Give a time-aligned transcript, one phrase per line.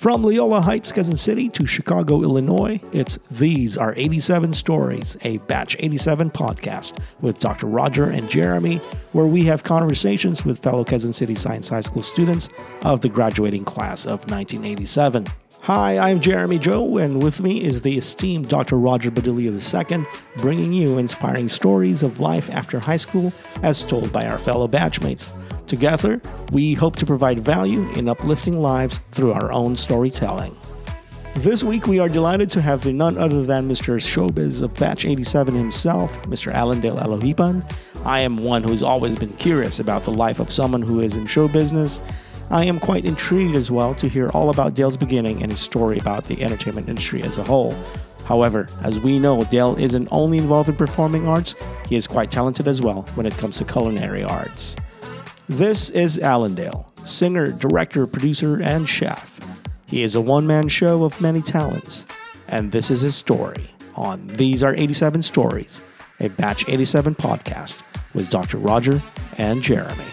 [0.00, 5.76] From Leola Heights, Cousin City to Chicago, Illinois, it's These Are 87 Stories, a Batch
[5.78, 7.66] 87 podcast with Dr.
[7.66, 8.78] Roger and Jeremy,
[9.12, 12.48] where we have conversations with fellow Cousin City Science High School students
[12.80, 15.26] of the graduating class of 1987.
[15.64, 18.78] Hi, I'm Jeremy Joe, and with me is the esteemed Dr.
[18.78, 20.06] Roger Badilio II,
[20.40, 25.34] bringing you inspiring stories of life after high school as told by our fellow batchmates.
[25.70, 26.20] Together,
[26.50, 30.52] we hope to provide value in uplifting lives through our own storytelling.
[31.36, 33.94] This week, we are delighted to have none other than Mr.
[34.00, 36.52] Showbiz of Batch 87 himself, Mr.
[36.52, 37.62] Allendale Alohipan.
[38.04, 41.26] I am one who's always been curious about the life of someone who is in
[41.26, 42.00] show business.
[42.50, 45.98] I am quite intrigued as well to hear all about Dale's beginning and his story
[45.98, 47.76] about the entertainment industry as a whole.
[48.24, 51.54] However, as we know, Dale isn't only involved in performing arts,
[51.88, 54.74] he is quite talented as well when it comes to culinary arts.
[55.50, 59.40] This is Allendale, singer, director, producer, and chef.
[59.88, 62.06] He is a one man show of many talents,
[62.46, 65.80] and this is his story on These Are 87 Stories,
[66.20, 67.82] a Batch 87 podcast
[68.14, 68.58] with Dr.
[68.58, 69.02] Roger
[69.38, 70.04] and Jeremy.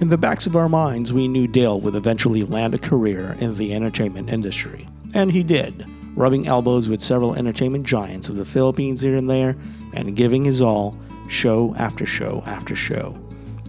[0.00, 3.54] In the backs of our minds, we knew Dale would eventually land a career in
[3.54, 4.88] the entertainment industry.
[5.14, 9.56] And he did, rubbing elbows with several entertainment giants of the Philippines here and there,
[9.92, 13.14] and giving his all, show after show after show.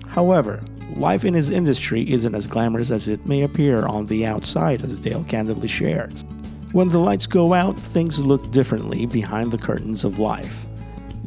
[0.07, 0.63] However,
[0.95, 4.99] life in his industry isn't as glamorous as it may appear on the outside, as
[4.99, 6.25] Dale candidly shares.
[6.71, 10.65] When the lights go out, things look differently behind the curtains of life.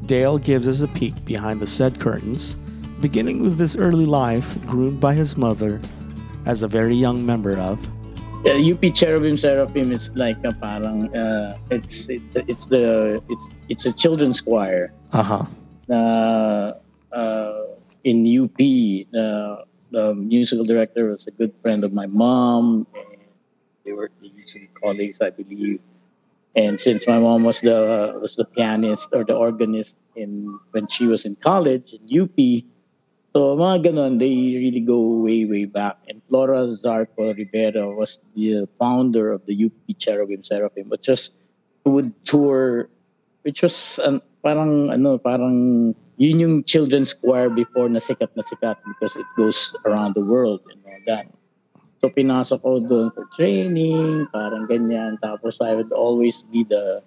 [0.06, 2.56] Dale gives us a peek behind the said curtains
[3.04, 5.78] beginning with this early life groomed by his mother
[6.46, 7.86] as a very young member of
[8.46, 13.84] uh, UP Cherubim Seraphim is like a parang uh, it's it, it's the it's it's
[13.86, 14.92] a children's choir.
[15.12, 15.46] uh-huh
[15.84, 16.72] Uh,
[17.12, 18.56] uh, in UP,
[19.12, 22.86] uh, the musical director was a good friend of my mom.
[22.96, 23.20] And
[23.84, 25.80] they were they used to be colleagues, I believe.
[26.56, 31.06] And since my mom was the was the pianist or the organist in when she
[31.06, 32.36] was in college in UP,
[33.34, 35.98] so mga ganon, they really go way, way back.
[36.06, 41.34] And Flora Zarco Rivera was the founder of the UP Cherubim Seraphim, which was
[41.84, 42.88] would tour,
[43.42, 48.78] which was um, parang ano, parang yun yung children's choir before na sikat na sikat
[48.86, 51.26] because it goes around the world and all that.
[51.98, 55.18] So pinasok ko doon for training, parang ganyan.
[55.18, 57.02] Tapos I would always be the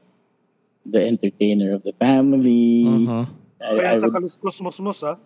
[0.83, 2.83] the entertainer of the family.
[2.85, 5.17] uh-huh I, I sa would kaluskos mosmos ha.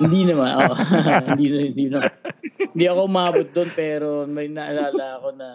[0.00, 0.50] Hindi naman.
[0.56, 0.74] Oo.
[1.34, 1.98] hindi, na- hindi, na,
[2.72, 5.48] hindi ako umabot doon pero may naalala ako na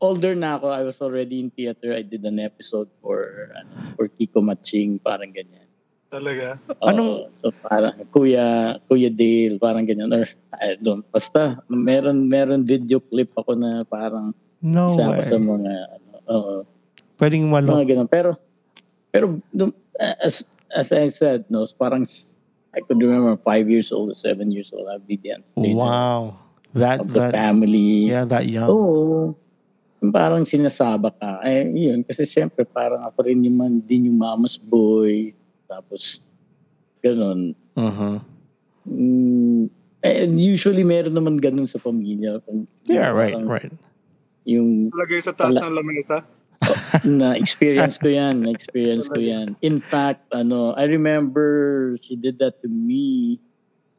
[0.00, 0.66] older na ako.
[0.72, 1.92] I was already in theater.
[1.92, 5.68] I did an episode for ano, for Kiko Matching, parang ganyan.
[6.08, 6.62] Talaga.
[6.70, 6.86] Oo.
[6.86, 10.24] Anong- so parang Kuya Kuya Dale, parang ganyan or
[10.54, 14.30] I don't basta meron meron video clip ako na parang
[14.62, 16.54] no isa ako way sa mga ano, oo.
[17.18, 18.08] pwedeng malo mga ganun.
[18.08, 18.30] Pero,
[19.14, 19.38] pero,
[20.18, 20.42] as,
[20.74, 22.02] as I said, no, parang,
[22.74, 26.22] I could remember five years old or seven years old, I'd be the entertainer wow
[26.74, 28.10] that of the that family.
[28.10, 29.38] yeah that young Oo.
[30.04, 31.40] Parang sinasaba ka.
[31.48, 32.04] Eh, yun.
[32.04, 35.32] Kasi syempre, parang ako rin yung man, din yung mama's boy.
[35.64, 36.20] Tapos,
[37.00, 37.56] ganun.
[37.72, 38.20] uh-huh
[38.84, 39.72] Mm,
[40.04, 42.36] eh, usually, meron naman ganun sa pamilya.
[42.84, 43.72] Yeah right parang right
[44.44, 45.72] Yung Lagay sa taas Wala.
[45.72, 46.20] ng lamesa.
[47.04, 49.56] Na experience ko yan, na experience ko yan.
[49.60, 53.38] In fact, ano, I remember she did that to me.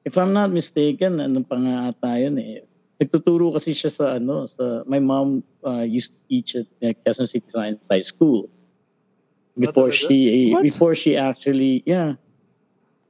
[0.05, 2.65] If I'm not mistaken, ano pa nga ata yun eh.
[2.95, 7.27] Nagtuturo kasi siya sa ano, sa my mom uh, used to teach at uh, Quezon
[7.27, 8.47] City Science High School.
[9.55, 10.07] Before talaga?
[10.11, 10.63] she What?
[10.63, 12.19] before she actually yeah,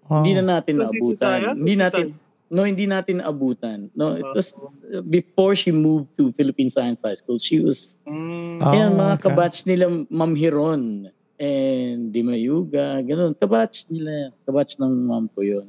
[0.05, 0.21] wow.
[0.21, 1.39] hindi na natin Quezon naabutan.
[1.57, 2.05] Hindi natin
[2.47, 3.89] no hindi natin naabutan.
[3.93, 4.53] No, it was
[4.87, 7.37] uh, before she moved to Philippine Science High School.
[7.37, 9.23] She was Mm, Oh, Ayan, mga okay.
[9.27, 13.35] kabatch nila Ma'am Hiron and Di Mayuga, ganun.
[13.35, 15.67] Kabatch nila, kabatch ng mom ko yun.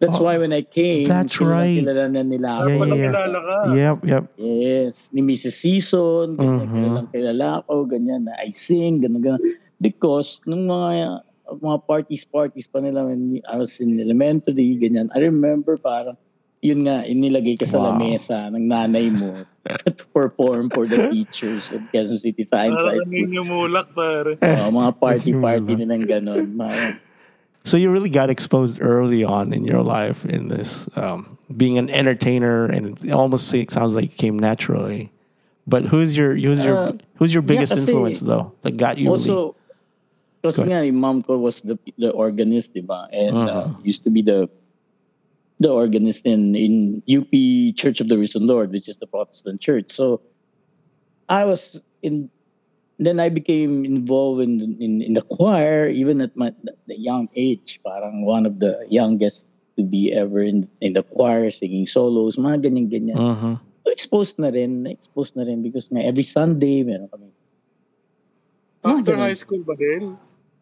[0.00, 1.76] That's Oh, why when I came, that's kilala- right.
[1.76, 2.72] kilala na nila yeah, ako.
[2.72, 3.04] Yeah, yeah.
[3.12, 3.56] kilala ka.
[3.70, 5.60] yep yep Yes, ni Mrs.
[5.60, 6.72] Season, ganyan, Mhm.
[6.74, 9.44] kilalang kilala ako, ganyan, na I sing, ganun, ganun.
[9.76, 11.20] Because, nung mga
[11.52, 16.14] mga parties, parties pa nila when I was in elementary, ganyan, I remember parang,
[16.60, 17.96] yun nga, inilagay ka sa Wow.
[17.96, 19.42] lamesa ng nanay mo
[19.98, 23.18] to perform for the teachers of Quezon City Science High Parang School.
[23.26, 24.36] ninyo mulak pare.
[24.44, 25.80] Oo, mga party-party Diba?
[25.82, 26.46] nilang gano'n.
[26.54, 26.76] Mga,
[27.64, 31.90] So you really got exposed early on in your life in this um, being an
[31.92, 35.12] entertainer, and it almost se- sounds like it came naturally.
[35.68, 39.12] But who's your who's your Uh, who's your biggest yeah, influence though that got you?
[39.12, 39.59] really, also,
[40.40, 40.68] Kasi Good.
[40.72, 43.08] nga, yung mom ko was the the organist, di ba?
[43.12, 43.84] And uh, Uh-huh.
[43.84, 44.48] used to be the
[45.60, 47.28] the organist in in UP
[47.76, 49.92] Church of the Risen Lord, which is the Protestant church.
[49.92, 50.24] So
[51.28, 52.32] I was in.
[53.00, 56.52] Then I became involved in in, in the choir, even at my
[56.84, 57.80] the young age.
[57.80, 62.68] Parang one of the youngest to be ever in in the choir, singing solos, mga
[62.68, 63.16] ganyan ganyan.
[63.16, 63.56] Uh-huh.
[63.84, 67.32] So exposed na rin, exposed na rin because nga every Sunday meron kami.
[68.84, 70.20] After high school ba din?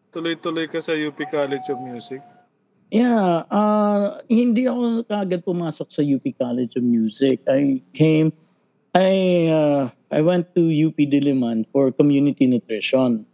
[0.09, 2.21] Tuloy-tuloy ka sa UP College of Music?
[2.89, 7.45] Yeah, uh, hindi ako kaagad pumasok sa UP College of Music.
[7.45, 8.33] I came,
[8.97, 13.29] I uh, I went to UP Diliman for community nutrition.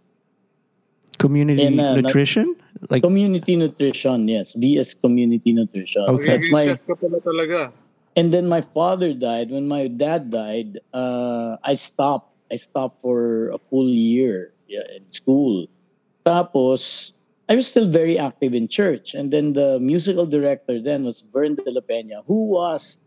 [1.16, 2.60] Community And, uh, nutrition?
[2.92, 6.04] Like, Community nutrition, yes, BS Community Nutrition.
[6.12, 6.36] Okay.
[6.36, 7.72] That's my chef ka pala talaga.
[8.19, 9.48] And then my father died.
[9.48, 12.36] When my dad died, uh, I stopped.
[12.51, 15.72] I stopped for a full year yeah, in school.
[16.25, 17.13] Tapos,
[17.48, 19.13] I was still very active in church.
[19.13, 22.98] And then the musical director then was Vern de la Peña, who was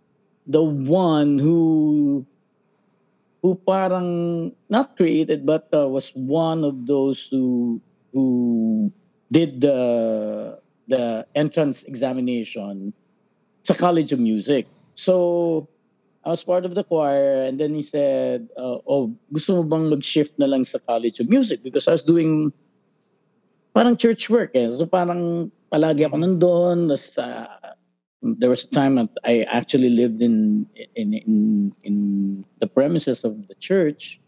[0.47, 2.25] the one who
[3.43, 7.81] who parang not created but uh, was one of those who
[8.12, 8.91] who
[9.31, 12.94] did the the entrance examination
[13.65, 14.67] to College of Music.
[14.94, 15.69] So,
[16.25, 19.91] I was part of the choir and then he said, uh, oh, gusto mo bang
[19.91, 21.62] mag-shift na lang sa College of Music?
[21.62, 22.53] Because I was doing
[23.79, 24.67] parang church work eh.
[24.75, 26.91] So parang palagi ako nandun.
[26.91, 27.47] Tas, uh,
[28.19, 30.67] there was a time that I actually lived in
[30.99, 31.35] in in
[31.87, 31.97] in
[32.59, 34.19] the premises of the church.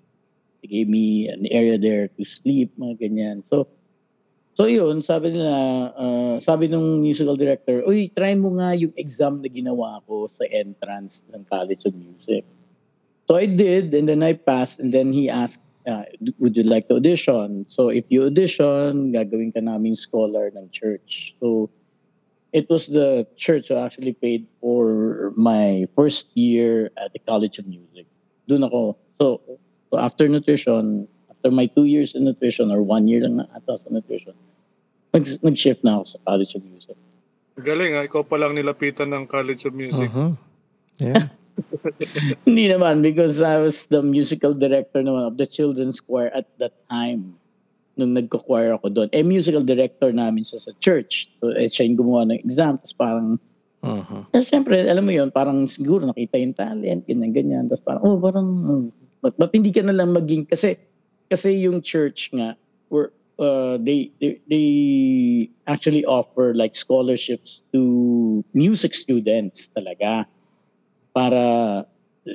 [0.63, 3.43] They gave me an area there to sleep, mga ganyan.
[3.51, 3.67] So,
[4.61, 5.57] So yun, sabi nila,
[5.95, 10.45] uh, sabi nung musical director, uy, try mo nga yung exam na ginawa ko sa
[10.53, 12.45] entrance ng College of Music.
[13.25, 16.07] So I did, and then I passed, and then he asked, uh,
[16.39, 17.67] would you like to audition?
[17.69, 21.35] So if you audition, gagawin ka naming scholar ng church.
[21.43, 21.71] So
[22.53, 27.67] it was the church who actually paid for my first year at the College of
[27.67, 28.07] Music.
[28.47, 28.97] Doon ako.
[29.19, 29.43] So,
[29.91, 33.79] so after nutrition, after my two years in nutrition or one year lang na ata
[33.79, 34.35] sa nutrition,
[35.15, 36.97] nag, nag-shift na ako sa College of Music.
[37.61, 40.09] Galing ha, ikaw pa lang nilapitan ng College of Music.
[40.09, 40.39] uh-huh.
[41.01, 41.33] Yeah.
[42.47, 46.75] Hindi naman because I was the musical director naman of the children's choir at that
[46.89, 47.37] time
[47.99, 49.09] nung nagko-choir ako doon.
[49.13, 51.29] Eh, musical director namin siya sa church.
[51.37, 52.81] So, eh, siya yung gumawa ng exam.
[52.81, 53.29] Tapos parang,
[53.81, 54.29] Uh-huh.
[54.37, 57.65] eh, siyempre, alam mo yon parang siguro nakita yung talent, ganyan, ganyan.
[57.65, 58.83] Tapos parang, oh, parang, oh,
[59.25, 60.77] ba't, ba't hindi ka na lang maging, kasi,
[61.33, 62.61] kasi yung church nga,
[62.93, 63.09] were,
[63.41, 64.69] uh, they, they, they
[65.65, 70.29] actually offer like scholarships to music students talaga
[71.15, 71.85] para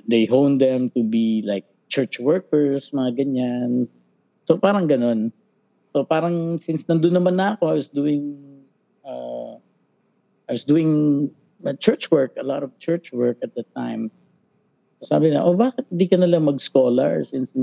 [0.08, 3.88] they hone them to be like church workers, mga ganyan.
[4.46, 5.32] So parang ganun.
[5.96, 8.24] So parang since nandun naman na ako, I was doing
[9.06, 9.56] uh,
[10.50, 11.32] I was doing
[11.64, 14.12] uh, church work, a lot of church work at the time.
[15.00, 17.54] Sabi na, oh bakit hindi ka na lang mag-scholar since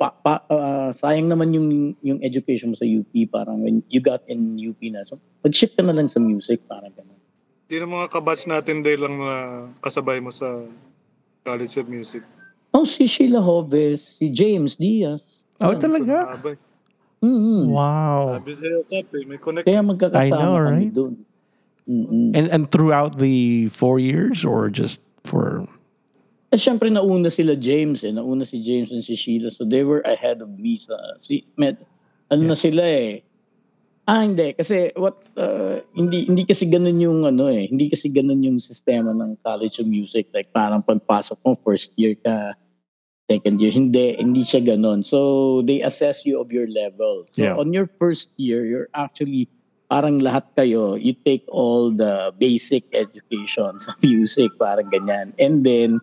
[0.00, 4.24] pa, pa, uh, sayang naman yung yung education mo sa UP parang when you got
[4.30, 5.04] in UP na.
[5.04, 7.19] So mag-shift ka na lang sa music parang ganun.
[7.70, 9.34] Hindi na mga kabatch natin dahil lang na
[9.78, 10.66] kasabay mo sa
[11.46, 12.26] College of Music.
[12.74, 15.22] Oh, si Sheila Hoves, si James Diaz.
[15.62, 16.34] Oh, talaga?
[16.34, 16.58] Abay.
[17.22, 17.70] Mm-hmm.
[17.70, 18.42] Wow.
[18.42, 19.70] Sabi sa'yo, Kap, eh, may connect.
[19.70, 20.90] Kaya magkakasama I know, kami right?
[20.90, 21.14] doon.
[21.86, 22.34] Mm-mm.
[22.34, 25.62] And and throughout the four years or just for
[26.50, 28.10] Eh, syempre nauna sila James eh.
[28.10, 29.54] Nauna si James and si Sheila.
[29.54, 30.98] So they were ahead of me sa...
[31.22, 31.78] Si, med,
[32.34, 33.22] ano na sila eh.
[34.08, 34.52] Ah, hindi.
[34.56, 35.22] Kasi what...
[35.36, 37.68] uh, hindi hindi kasi ganun yung ano eh.
[37.68, 40.28] Hindi kasi ganun yung sistema ng College of Music.
[40.34, 42.56] Like parang pagpasok mo, first year ka,
[43.30, 43.70] second year.
[43.70, 44.18] Hindi.
[44.18, 45.06] Hindi siya ganun.
[45.06, 47.28] So they assess you of your level.
[47.30, 47.54] So Yeah.
[47.54, 49.46] on your first year, you're actually
[49.90, 55.34] parang lahat kayo, you take all the basic education sa music, parang ganyan.
[55.34, 55.98] And then,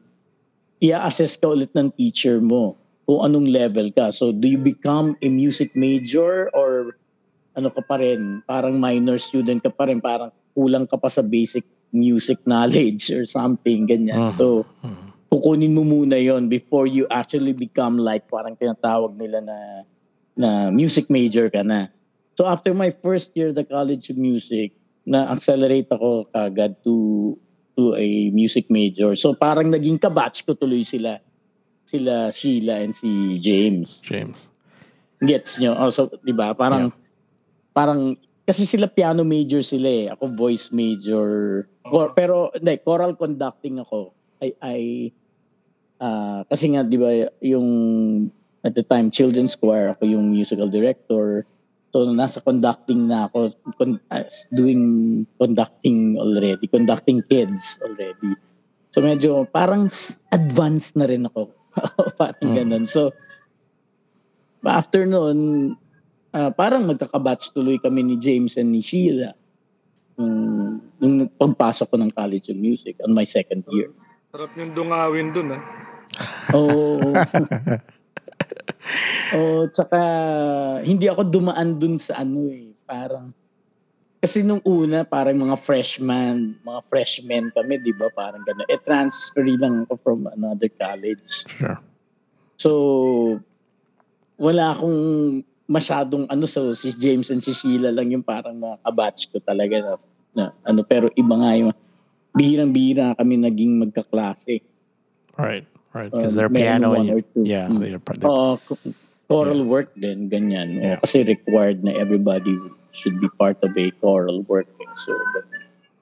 [0.84, 2.76] i-assess ka ulit ng teacher mo
[3.08, 4.12] kung anong level ka.
[4.12, 7.00] So, do you become a music major or
[7.58, 11.26] ano ka pa rin, parang minor student ka pa rin, parang kulang ka pa sa
[11.26, 14.32] basic music knowledge or something, ganyan.
[14.32, 14.38] Mhm.
[14.38, 14.70] So,
[15.34, 19.58] kukunin mo muna yon before you actually become like parang tinatawag nila na
[20.38, 21.90] na music major ka na.
[22.38, 27.34] So after my first year the College of Music, na-accelerate ako kagad to
[27.74, 29.18] to a music major.
[29.18, 31.18] So parang naging kabatch ko tuloy sila.
[31.90, 34.06] Sila Sheila and si James.
[34.06, 34.48] James?
[35.18, 35.74] Gets nyo?
[35.74, 36.54] Oh, so, di ba?
[36.54, 36.94] Parang,
[37.78, 40.06] parang, kasi sila piano major sila eh.
[40.10, 41.62] Ako voice major.
[41.86, 44.18] Cor- pero, hindi, choral conducting ako.
[44.42, 44.80] I, I,
[46.02, 47.70] ah, kasi nga, di ba, yung,
[48.66, 51.46] at the time, children's choir, ako yung musical director.
[51.96, 58.36] So nasa conducting na ako, con- uh, doing conducting already, conducting kids already.
[58.92, 59.88] So medyo parang
[60.30, 61.56] advanced na rin ako.
[62.20, 62.58] parang Mm.
[62.60, 62.86] ganun.
[62.86, 63.16] So
[64.68, 65.74] after noon,
[66.38, 69.34] ah, parang magkakabatch tuloy kami ni James and ni Sheila.
[70.18, 73.90] Nung, nung pagpasok ko ng College of Music on my second year.
[74.30, 75.62] Sarap yung dungawin dun, ah.
[76.54, 77.14] Oo.
[79.36, 80.00] Oo, tsaka
[80.88, 83.36] hindi ako dumaan dun sa ano eh, parang
[84.18, 88.10] kasi nung una parang mga freshman, mga freshmen kami, 'di ba?
[88.10, 88.66] Parang gano'n.
[88.66, 91.46] Eh transfer lang ako from another college.
[91.46, 91.78] Sure.
[92.58, 92.72] So
[94.42, 95.00] wala akong
[95.68, 99.76] masyadong ano so si James and si Sheila lang yung parang mga kabatch ko talaga
[99.78, 99.92] na,
[100.34, 101.72] na ano pero iba nga yung
[102.32, 104.62] bihirang-bihira kami naging magkaklase.
[105.36, 105.66] Right.
[105.92, 106.08] Right.
[106.08, 107.80] Because Um, they're meron piano and you, yeah, Mm.
[107.82, 108.94] they're, they're c-
[109.26, 110.78] choral work din, ganyan.
[110.78, 110.98] Oo, Yeah.
[111.02, 112.54] kasi required na everybody
[112.94, 114.70] should be part of a choral work.
[114.78, 114.88] eh.
[114.96, 115.50] So, but-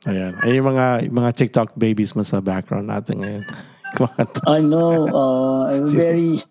[0.05, 0.37] Ayan.
[0.43, 3.43] Ay, yung mga, yung mga TikTok babies mo sa background natin ngayon.
[4.45, 6.43] I know, uh, I'm very...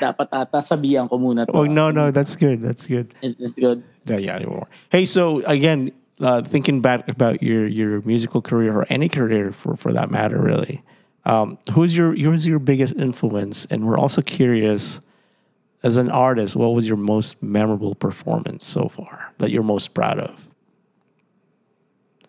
[0.00, 1.52] dapat ata sabihan ko muna to.
[1.52, 2.10] oh, no, no.
[2.10, 2.64] That's good.
[2.64, 3.12] That's good.
[3.20, 3.84] It's good.
[4.08, 4.64] Yeah, yeah.
[4.88, 9.76] Hey, so again, uh, thinking back about your your musical career or any career for
[9.76, 10.82] for that matter, really,
[11.24, 13.68] um, who's your who's your biggest influence?
[13.68, 15.00] And we're also curious,
[15.84, 20.18] as an artist, what was your most memorable performance so far that you're most proud
[20.18, 20.48] of?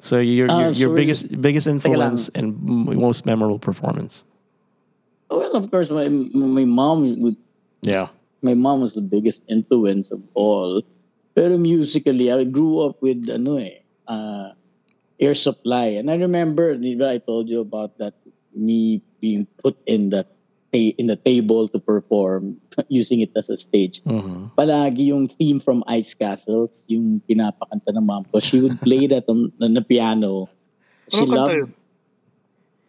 [0.02, 4.26] So your your, Uh, your so biggest biggest influence and most memorable performance.
[5.30, 7.38] Well, of course, my, my mom would
[7.82, 8.10] Yeah.
[8.42, 10.82] my mom was the biggest influence of all.
[11.38, 14.52] Pero musically, I grew up with ano eh, uh,
[15.22, 15.96] Air Supply.
[16.02, 18.18] And I remember, di ba, I told you about that,
[18.52, 20.28] me being put in that
[20.74, 22.58] ta- in the table to perform,
[22.92, 24.02] using it as a stage.
[24.04, 24.52] Mhm.
[24.58, 28.42] Palagi yung theme from Ice Castles, yung pinapakanta ng mom ko.
[28.44, 30.50] She would play that on, on the piano.
[31.08, 31.72] She Ano loved?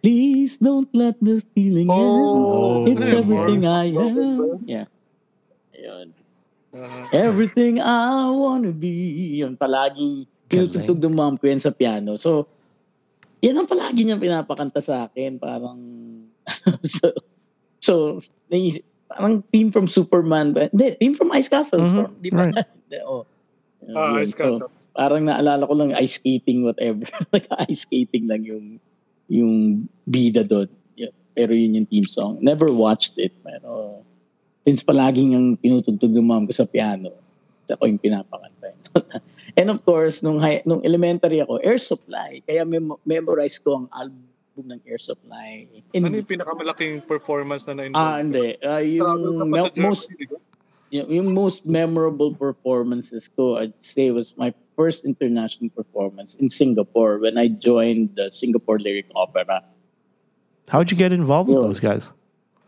[0.03, 2.99] Please don't let the feeling Oh, end.
[2.99, 4.15] It's ano everything I am.
[4.67, 4.87] Yeah.
[5.73, 6.07] Ayun.
[6.75, 8.91] Ah, Everything I wanna be.
[9.39, 12.19] Yun, palagi tinutugtog ng mom ko yan sa piano.
[12.19, 12.51] So,
[13.39, 15.39] yan ang palagi niyang pinapakanta sa akin.
[15.39, 15.79] Parang,
[16.83, 17.07] so,
[17.79, 17.93] so
[18.51, 20.51] naisip, parang theme from Superman.
[20.53, 21.79] Hindi, theme from Ice Castle.
[21.79, 22.51] Mhm, So, di ba?
[22.51, 22.67] right.
[23.07, 23.25] Oh.
[23.95, 24.27] ah, Yun.
[24.27, 24.69] Ice So, Castle.
[24.93, 27.07] parang naalala ko lang ice skating, whatever.
[27.33, 28.83] like ice skating lang yung
[29.33, 30.69] yung bida doon.
[31.33, 32.37] Pero yun yung team song.
[32.45, 33.33] Never watched it.
[33.41, 34.05] Pero
[34.61, 37.09] since palaging ang pinutugtog ng mom ko sa piano,
[37.65, 38.77] ako yung pinapakanta.
[39.59, 42.45] And of course, nung, high, nung elementary ako, Air Supply.
[42.45, 45.69] Kaya mem- memorize ko ang album ng Air Supply.
[45.97, 47.97] And, Ano yung pinakamalaking performance na na-enjoy?
[47.97, 48.47] ah, hindi.
[48.61, 50.13] Travel yung me- most
[50.93, 57.19] yung, yung most memorable performances ko, I'd say was my first international performance in Singapore
[57.19, 59.63] when I joined the Singapore Lyric Opera.
[60.69, 62.11] How'd you get involved with those guys?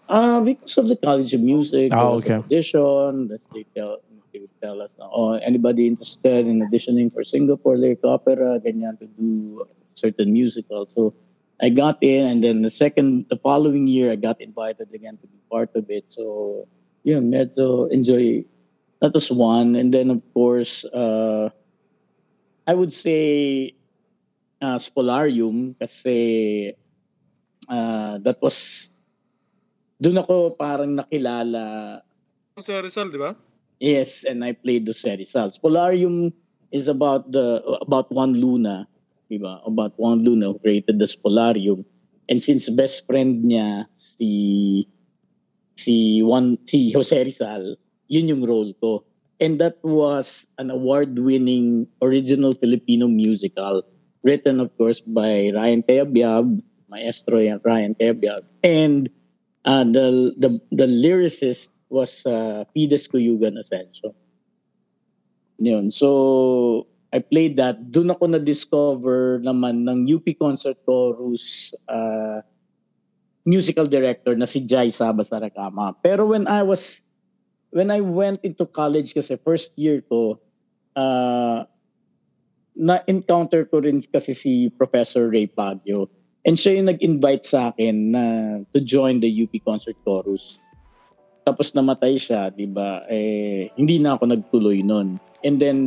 [0.08, 2.34] Uh, because of the College of Music, Oh, okay.
[2.44, 3.98] audition, that they tell,
[4.32, 9.06] they would tell us, oh, anybody interested in auditioning for Singapore Lyric Opera, ganyan, to
[9.16, 10.84] do certain musical.
[10.92, 11.14] So
[11.62, 15.26] I got in, and then the second, the following year, I got invited again to
[15.26, 16.04] be part of it.
[16.08, 16.68] So,
[17.02, 18.44] you yun, medyo enjoy.
[19.00, 19.74] That was one.
[19.76, 21.48] And then, of course, uh,
[22.64, 23.72] I would say
[24.60, 26.72] uh, Spolarium kasi
[27.68, 28.88] uh, that was
[30.00, 32.00] doon ako parang nakilala
[32.58, 33.34] Sa Rizal, di ba?
[33.82, 35.50] yes and I played the Rizal.
[35.50, 36.32] Spolarium
[36.72, 38.88] is about the about Juan Luna,
[39.28, 39.60] di ba?
[39.66, 41.84] About Juan Luna who created the Spolarium.
[42.28, 44.88] And since best friend niya si
[45.76, 47.76] si Juan si Jose Rizal,
[48.08, 49.04] yun yung role ko.
[49.40, 53.82] And that was an award-winning original Filipino musical
[54.22, 58.48] written of course by Ryan Teabiab, maestro yan, Ryan Teabiab.
[58.62, 59.10] And
[59.64, 64.14] uh, the, the the lyricist was uh, Fides Cuyugan Asensio.
[65.58, 65.90] Yun.
[65.90, 67.78] So, I played that.
[67.78, 72.42] Doon ako na-discover naman ng UP Concert Chorus uh,
[73.46, 75.94] musical director na si Jai Saba Saragama.
[76.02, 77.06] Pero when I was,
[77.74, 80.38] when I went into college kasi first year ko,
[80.94, 81.66] uh,
[82.78, 86.06] na-encounter ko rin kasi si Professor Ray Pagyo.
[86.46, 88.22] And siya yung nag-invite sa akin na
[88.70, 90.62] to join the UP Concert Chorus.
[91.42, 93.02] Tapos namatay siya, di ba?
[93.10, 95.18] Eh, hindi na ako nagtuloy nun.
[95.42, 95.78] And then,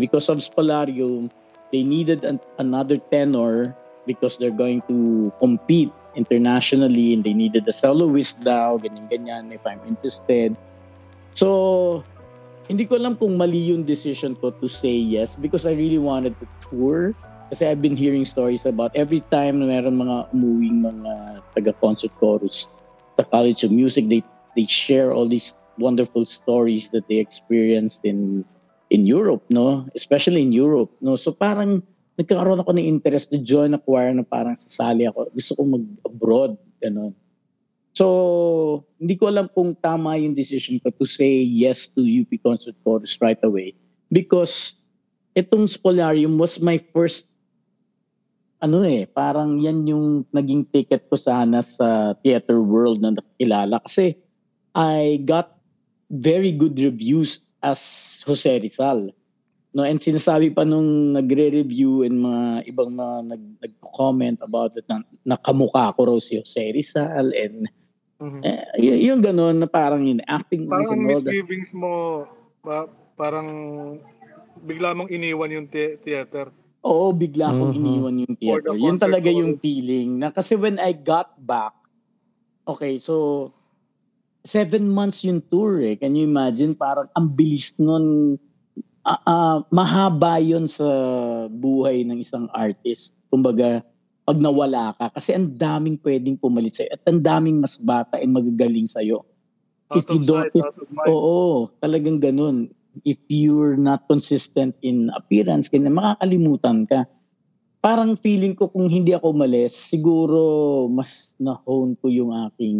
[0.00, 1.28] because of Spolarium,
[1.70, 3.76] they needed an- another tenor
[4.08, 9.82] because they're going to compete internationally and they needed a soloist daw, ganyan-ganyan, if I'm
[9.84, 10.56] interested.
[11.36, 12.00] So,
[12.66, 16.32] hindi ko alam kung mali yung decision ko to say yes because I really wanted
[16.40, 17.12] to tour.
[17.52, 21.12] Kasi I've been hearing stories about every time na meron mga umuwing mga
[21.54, 22.66] taga-concert chorus
[23.14, 24.24] sa College of Music, they
[24.58, 28.42] they share all these wonderful stories that they experienced in
[28.90, 29.86] in Europe, no?
[29.94, 31.14] Especially in Europe, no?
[31.14, 35.30] So parang nagkaroon ako ng interest to join a choir na parang sasali ako.
[35.30, 37.12] Gusto ko mag-abroad, ganun.
[37.96, 42.76] So, hindi ko alam kung tama yung decision ko to say yes to UP Concert
[42.84, 43.72] Chorus right away.
[44.12, 44.76] Because
[45.32, 47.32] itong Spolarium was my first
[48.60, 53.80] ano eh, parang yan yung naging ticket ko sana sa theater world na nakilala.
[53.80, 54.16] Kasi
[54.76, 55.56] I got
[56.12, 57.80] very good reviews as
[58.28, 59.08] Jose Rizal.
[59.76, 65.04] No, and sinasabi pa nung nagre-review and mga ibang mga nag, nag-comment about it na
[65.36, 67.68] nakamukha ko raw si Jose Rizal and
[68.16, 68.40] Mhm.
[68.40, 71.08] eh, y- yung ganun na parang yun, acting Parang that.
[71.20, 72.24] misgivings mo,
[72.64, 73.48] ba, parang
[74.58, 76.48] bigla mong iniwan yung the- theater.
[76.80, 77.80] Oo, bigla akong Mhm.
[77.82, 78.72] iniwan yung theater.
[78.72, 80.08] the Yun concert talaga yung feeling.
[80.16, 81.74] Na kasi when I got back,
[82.64, 83.50] okay, so
[84.40, 85.98] seven months yung tour eh.
[85.98, 86.72] Can you imagine?
[86.72, 88.38] Parang ang bilis nun.
[89.02, 90.86] Ah, ah, mahaba yun sa
[91.46, 93.14] buhay ng isang artist.
[93.26, 93.82] Kumbaga,
[94.26, 95.14] pag nawala ka.
[95.14, 96.90] Kasi ang daming pwedeng pumalit sa'yo.
[96.98, 99.22] At ang daming mas bata and magagaling sa'yo.
[99.86, 100.58] Out If you don't- sight,
[100.90, 101.06] mind.
[101.06, 102.74] Oo, talagang ganun.
[103.06, 107.06] If you're not consistent in appearance, kaya makakalimutan ka.
[107.78, 112.78] Parang feeling ko kung hindi ako umalis, siguro mas na-hone ko yung aking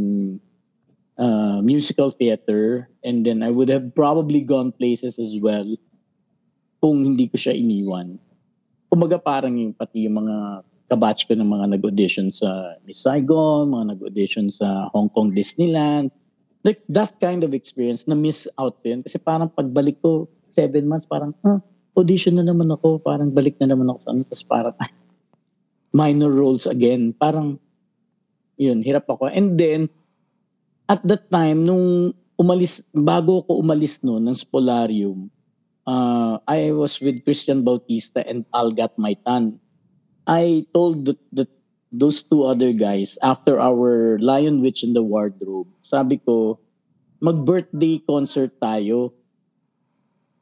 [1.15, 5.69] uh, musical theater and then I would have probably gone places as well
[6.83, 8.19] kung hindi ko siya iniwan.
[8.91, 13.99] Kumaga parang yung pati yung mga kabatch ko ng mga nag-audition sa Miss Saigon, mga
[13.99, 16.15] nag-audition sa Hong Kong Disneyland,
[16.67, 19.03] like that kind of experience na miss out ko yun.
[19.03, 21.63] Kasi parang pagbalik ko, seven months, parang, ah,
[21.95, 24.91] audition na naman ako, parang balik na naman ako sa ano, tapos parang, ah,
[25.95, 27.15] minor roles again.
[27.15, 27.59] Parang,
[28.59, 29.31] yun, hirap ako.
[29.31, 29.87] And then,
[30.87, 35.31] at that time, nung umalis, bago ko umalis no, ng Spolarium,
[35.87, 39.59] uh, I was with Christian Bautista and Algat Maitan.
[40.27, 41.51] I told that, that
[41.95, 46.59] those two other guys after our Lion Witch in the Wardrobe, sabi ko,
[47.23, 49.15] mag-birthday concert tayo.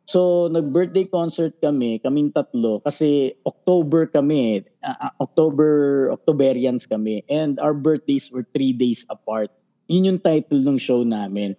[0.04, 7.72] So, nag-birthday concert kami, kaming tatlo, kasi October kami, ah, October, Octoberians kami, and our
[7.72, 9.48] birthdays were three days apart.
[9.88, 11.56] Yun yung title ng show namin.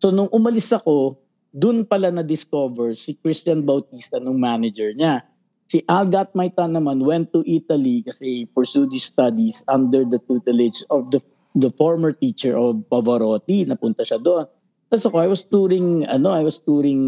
[0.00, 1.20] So, nung umalis ako,
[1.52, 5.20] dun pala na-discover si Christian Bautista nung manager niya.
[5.72, 11.08] Si Algat Maitan naman went to Italy kasi pursued his studies under the tutelage of
[11.08, 11.16] the
[11.56, 13.64] the former teacher of Pavarotti.
[13.64, 14.44] Napunta siya doon.
[14.92, 17.00] Tapos ako, I was touring, ano, I was touring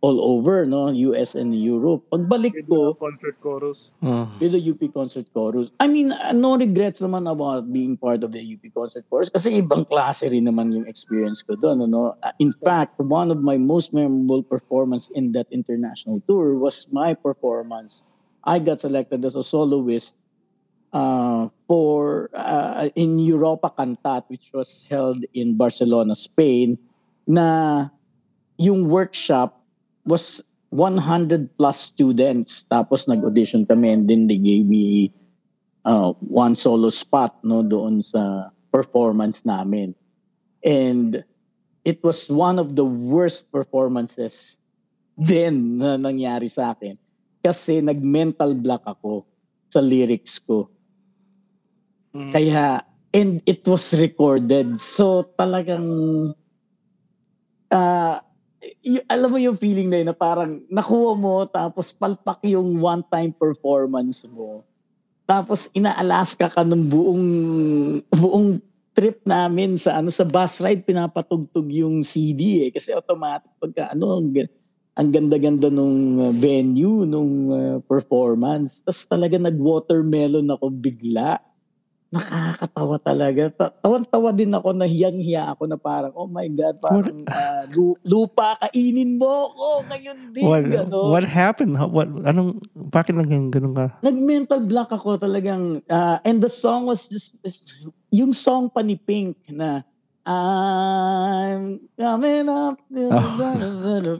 [0.00, 2.06] all over, no, US and Europe.
[2.10, 3.90] Pagbalik With ko, the concert chorus.
[4.38, 5.70] With the UP Concert Chorus.
[5.80, 9.58] I mean, uh, no regrets naman about being part of the UP Concert Chorus kasi
[9.58, 11.90] ibang klase rin naman yung experience ko doon.
[11.90, 12.14] Ano?
[12.22, 17.14] Uh, In fact, one of my most memorable performance in that international tour was my
[17.14, 18.06] performance.
[18.46, 20.14] I got selected as a soloist
[20.92, 26.78] uh, for uh, in Europa Cantat which was held in Barcelona, Spain
[27.26, 27.90] na
[28.56, 29.58] yung workshop
[30.08, 30.40] was
[30.72, 32.64] 100 plus students.
[32.64, 35.12] Tapos nag-audition kami and then they gave me
[35.84, 39.92] uh, one solo spot no doon sa performance namin.
[40.64, 41.22] And
[41.84, 44.58] it was one of the worst performances
[45.14, 46.96] then na nangyari sa akin.
[47.44, 49.28] Kasi nag-mental block ako
[49.68, 50.72] sa lyrics ko.
[52.18, 52.32] Mm.
[52.32, 54.80] kaya and it was recorded.
[54.80, 56.32] So talagang
[57.68, 58.24] ah
[58.62, 63.30] y- alam mo yung feeling na yun na parang nakuha mo tapos palpak yung one-time
[63.34, 64.66] performance mo.
[65.28, 67.26] Tapos ina-Alaska ka ng buong
[68.08, 68.58] buong
[68.96, 74.18] trip namin sa ano sa bus ride pinapatugtog yung CD eh kasi automatic pagka ano
[74.18, 74.34] ang,
[74.98, 78.82] ang ganda-ganda nung uh, venue nung uh, performance.
[78.82, 81.38] Tapos talaga nag-watermelon ako bigla
[82.08, 83.42] nakakatawa talaga.
[83.50, 88.00] Ta- Tawan-tawa din ako na hiyang-hiya ako na parang, oh my God, parang ah, lu-
[88.00, 90.44] lupa, kainin mo ako ngayon din.
[90.44, 91.06] What, gano'n.
[91.12, 91.76] what happened?
[91.76, 94.00] How- What, anong, bakit naging ganun ka?
[94.00, 95.84] Nag-mental block ako talagang.
[95.86, 97.36] ah, and the song was just,
[98.08, 99.84] yung song pa ni Pink na,
[100.28, 102.76] I'm coming up,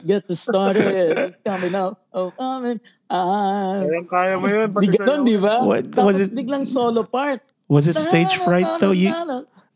[0.03, 3.85] get to started, coming up, oh, coming, I'm...
[3.85, 4.68] Kaya kaya mo yun.
[4.68, 5.29] Di Pati ganon, sa'yo.
[5.29, 5.55] di ba?
[5.62, 7.40] What- Tapos it- biglang solo part.
[7.68, 8.96] Was it stage fright though?
[8.96, 9.12] You,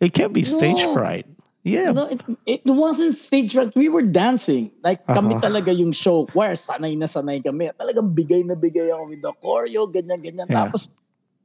[0.01, 0.95] it can't be stage No.
[0.97, 1.27] fright.
[1.63, 1.93] Yeah.
[1.95, 3.71] No, it, it wasn't stage fright.
[3.79, 4.73] We were dancing.
[4.83, 5.47] Like, kami Uh-huh.
[5.47, 6.59] talaga yung show choir.
[6.59, 7.71] Sanay na sanay kami.
[7.79, 10.51] Talagang bigay na bigay ako with the choreo, ganyan, ganyan.
[10.51, 10.67] Yeah.
[10.67, 10.91] Tapos,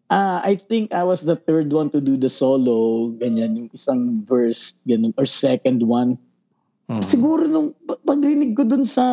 [0.10, 4.26] ah, I think I was the third one to do the solo, ganyan, yung isang
[4.26, 6.18] verse, ganun, or second one.
[6.88, 7.04] Mm.
[7.04, 9.04] Siguro nung pag- pagrinig ko dun sa,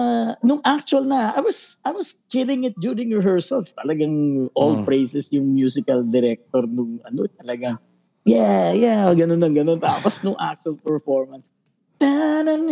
[0.47, 3.75] nung actual na, I was, I was killing it during rehearsals.
[3.75, 4.87] Talagang all Mm.
[4.87, 7.83] praises yung musical director nung, ano, talagang,
[8.23, 9.83] yeah, yeah, ganun na ganun.
[9.83, 11.51] Tapos nung actual performance,
[11.99, 12.63] ganun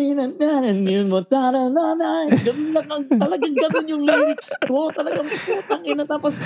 [2.70, 2.82] na,
[3.18, 4.94] talagang ganun yung lyrics ko.
[4.94, 6.06] Talagang putang ina.
[6.06, 6.38] Tapos,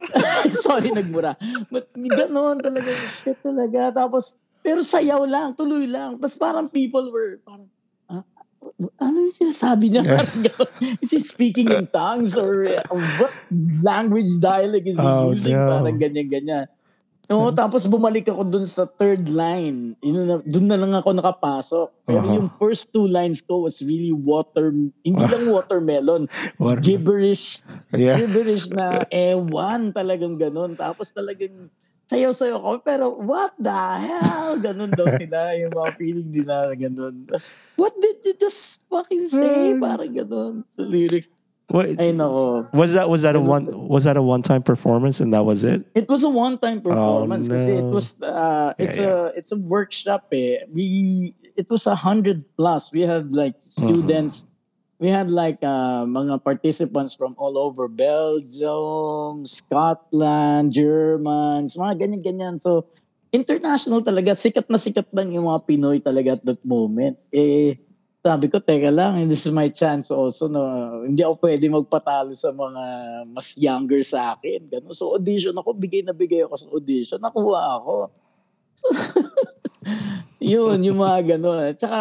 [0.64, 1.36] sorry, nagmura.
[1.68, 2.88] But ganun talaga,
[3.20, 3.92] shit talaga.
[3.92, 6.16] Tapos, pero sayaw lang, tuloy lang.
[6.16, 7.68] Tapos parang people were, parang,
[8.78, 10.06] ano yung sinasabi niya?
[11.02, 12.86] Is he speaking in tongues or uh,
[13.18, 13.34] what
[13.82, 15.58] language dialect is he Oh, using?
[15.58, 15.66] no.
[15.66, 16.70] Parang ganyan-ganyan.
[17.28, 19.92] No, tapos bumalik ako dun sa third line.
[20.00, 21.86] Yun na, dun na lang ako nakapasok.
[22.08, 22.36] Pero Uh-huh.
[22.40, 24.72] yung first two lines ko was really water,
[25.04, 26.24] hindi lang watermelon,
[26.56, 26.80] What?
[26.80, 27.60] gibberish,
[27.92, 28.16] Yeah.
[28.16, 30.72] gibberish na ewan talagang ganun.
[30.72, 31.68] Tapos talagang
[32.08, 32.70] sayaw-sayaw ko.
[32.80, 34.56] Pero what the hell?
[34.56, 35.52] Ganun daw sila.
[35.54, 37.28] Yung mga feeling nila ganun.
[37.76, 39.76] What did you just fucking say?
[39.76, 40.54] Parang ganun.
[40.76, 41.28] The lyrics.
[41.68, 42.64] What, Ay nako.
[42.72, 45.60] was that was that a one was that a one time performance and that was
[45.68, 45.84] it?
[45.92, 50.32] It was a one-time performance kasi it was uh, it's Yeah, a it's a workshop
[50.32, 50.64] eh.
[50.72, 52.88] We it was a hundred plus.
[52.88, 54.48] We had like students.
[54.98, 62.58] We had like uh, mga participants from all over Belgium, Scotland, Germans, mga ganyan-ganyan.
[62.58, 62.90] So
[63.30, 64.34] international talaga.
[64.34, 67.14] Sikat na sikat lang yung mga Pinoy talaga at that moment.
[67.30, 67.78] Eh,
[68.18, 70.60] sabi ko, teka lang, this is my chance also na
[71.06, 72.82] hindi ako pwede magpatalo sa mga
[73.30, 74.66] mas younger sa akin.
[74.66, 74.92] Ganun.
[74.92, 77.96] So audition ako, bigay na bigay ako sa audition, nakuha ako.
[78.74, 78.86] So,
[80.42, 81.74] yun, yung mga gano'n.
[81.74, 81.98] Tsaka,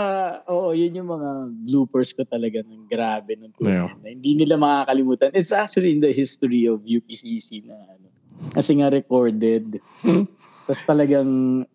[0.49, 1.29] oo, yun yung mga
[1.65, 3.93] bloopers ko talaga ng grabe ng Yeah.
[4.01, 5.33] na hindi nila makakalimutan.
[5.33, 8.07] It's actually in the history of UPCC na ano.
[8.53, 9.81] Kasi nga recorded.
[10.67, 11.29] Tapos talagang,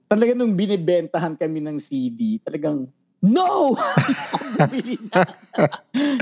[0.06, 2.86] talagang nung binibentahan kami ng CD, talagang,
[3.24, 3.72] no!
[4.58, 5.24] bumili na.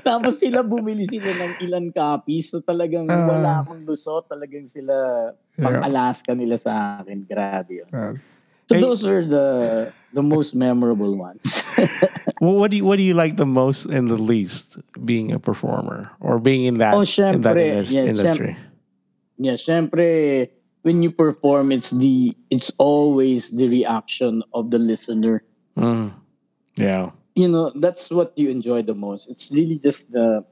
[0.01, 2.53] Tapos sila bumili sila ng ilan copies.
[2.53, 3.27] So talagang Ah.
[3.27, 4.29] wala akong lusot.
[4.29, 4.95] Talagang sila
[5.57, 7.27] pang-Alaska nila sa akin.
[7.27, 7.91] Grabe yun.
[7.91, 8.15] Uh,
[8.71, 8.87] So Hey.
[8.87, 11.67] those are the the most memorable ones.
[12.41, 15.43] well, what do you what do you like the most and the least being a
[15.43, 17.67] performer or being in that Oh, in that syempre.
[17.67, 18.55] indus- Yes, industry?
[19.43, 20.55] yeah, syempre
[20.87, 25.43] when you perform it's the it's always the reaction of the listener.
[25.75, 26.15] Mm.
[26.79, 27.11] Yeah.
[27.35, 29.27] You know, that's what you enjoy the most.
[29.27, 30.47] It's really just the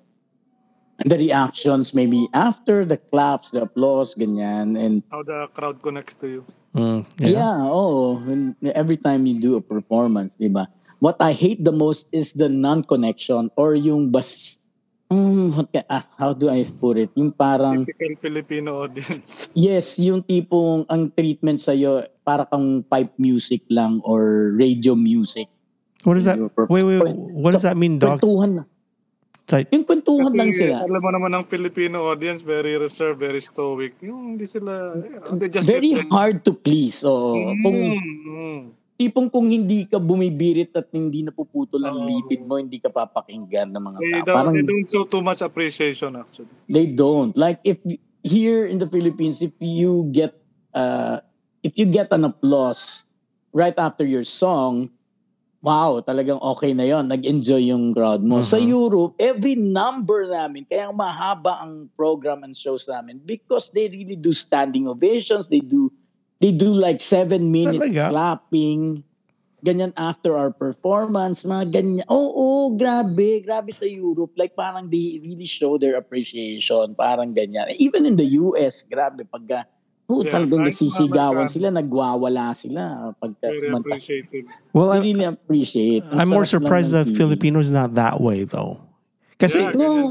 [1.06, 6.26] the reactions maybe after the claps, the applause, ganyan and How the crowd connects to
[6.26, 6.42] you.
[6.74, 7.06] Mm.
[7.18, 10.66] Yeah, oh, when- every time you do a performance, di ba?
[10.98, 14.58] What I hate the most is the non-connection or yung bas...
[15.08, 17.08] Mm, what ka- ah, how do I put it?
[17.16, 19.48] Yung parang, Typical Filipino audience.
[19.56, 25.48] yes, yung tipong ang treatment sa'yo, para kang pipe music lang or radio music.
[26.04, 26.36] What does that?
[26.68, 27.00] Wait, wait.
[27.00, 27.16] wait.
[27.16, 28.20] What does that mean, dog?
[28.20, 28.68] Kwentuhan
[29.48, 30.84] Like, Yung kwentuhan lang sila.
[30.84, 33.96] alam mo naman ang Filipino audience, very reserved, very stoic.
[34.04, 37.00] Yung hindi sila, know, they just Very hard to please.
[37.00, 37.32] So,
[37.64, 38.60] kung Mm,
[38.94, 42.04] tipong kung hindi ka bumibirit at hindi napuputol ang Oo.
[42.04, 44.24] lipid mo, hindi ka papakinggan ng mga They tao.
[44.26, 46.52] don't, Parang they don't show too much appreciation actually.
[46.68, 47.32] They don't.
[47.32, 47.80] Like if
[48.20, 50.36] here in the Philippines, if you get
[50.74, 51.24] uh
[51.62, 53.06] if you get an applause
[53.54, 54.92] right after your song,
[55.58, 58.40] wow, talagang okay na yon Nag-enjoy yung crowd mo.
[58.42, 58.68] Sa Mhm.
[58.70, 64.30] Europe, every number namin, kaya mahaba ang program and shows namin because they really do
[64.30, 65.50] standing ovations.
[65.50, 65.90] They do
[66.38, 68.10] they do like seven minute Talaga?
[68.14, 69.02] clapping.
[69.58, 72.06] Ganyan after our performance, mga ganyan.
[72.06, 74.30] Oo, grabe, grabe sa Europe.
[74.38, 77.66] Like parang they really show their appreciation, parang ganyan.
[77.74, 79.66] Even in the US, grabe, pagka,
[80.08, 83.12] oh, Yeah, talagang kahit nagsisigawan sila, nagwawala sila.
[83.14, 84.44] Pagka, Very manta- appreciated.
[84.72, 86.02] well, I'm, really appreciate.
[86.08, 87.06] Ang I'm more surprised that.
[87.12, 88.80] Filipinos not that way though.
[89.36, 90.10] Kasi Yeah, No,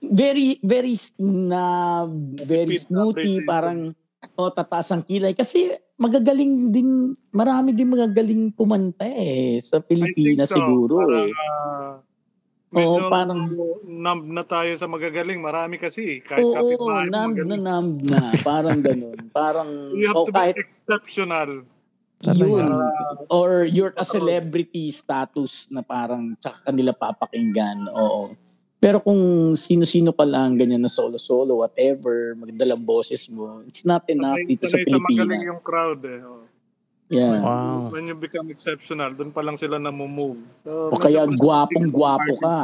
[0.00, 2.04] very, very, na,
[2.42, 3.92] very snooty, parang,
[4.34, 5.36] oh, tataas ang kilay.
[5.36, 10.58] Kasi, magagaling din, marami din magagaling kumanta eh, sa I Pilipinas so.
[10.58, 11.32] siguro Parang, eh.
[11.38, 11.94] ah,
[12.74, 13.46] medyo Oo, parang-
[13.80, 15.38] numb na tayo sa magagaling.
[15.38, 16.18] Marami kasi.
[16.20, 18.20] Kahit Oo, kapitbahay mo numb na numb na.
[18.42, 19.16] Parang ganun.
[19.30, 21.50] Parang, You have o to kahit be exceptional.
[22.24, 22.66] yun.
[22.66, 27.86] Ah, Or you're a celebrity status na parang tsaka kanila papakinggan.
[27.88, 28.34] Oo.
[28.76, 29.16] Pero kung
[29.54, 34.60] sino-sino ka lang, ganyan na solo-solo, whatever, magdalang boses mo, it's not enough sanay, dito
[34.60, 35.48] sa sanay sa magaling Pilipinas.
[35.48, 36.20] yung crowd eh.
[36.20, 36.44] Oh.
[37.08, 37.40] Yeah.
[37.40, 37.92] Wow.
[37.92, 40.40] When you become exceptional, doon pa lang sila namumove.
[40.64, 42.42] So, O kaya medyo gwapong frustrating gwapo artist.
[42.42, 42.60] ka.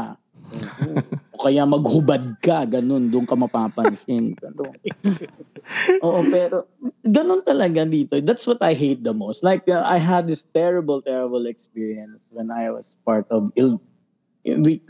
[1.36, 4.34] o kaya maghubad ka, ganun, doon ka mapapansin.
[6.04, 6.66] Oo, pero
[7.04, 8.18] ganun talaga dito.
[8.24, 9.44] That's what I hate the most.
[9.44, 13.80] Like, uh, I had this terrible, terrible experience when I was part of Il...
[14.44, 14.80] We,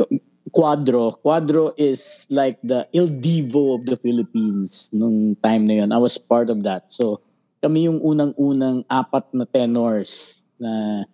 [0.50, 1.14] Quadro.
[1.22, 5.92] Quadro is like the Il Divo of the Philippines nung time na yun.
[5.92, 6.90] I was part of that.
[6.90, 7.22] So,
[7.60, 11.04] kami yung unang-unang apat na tenors na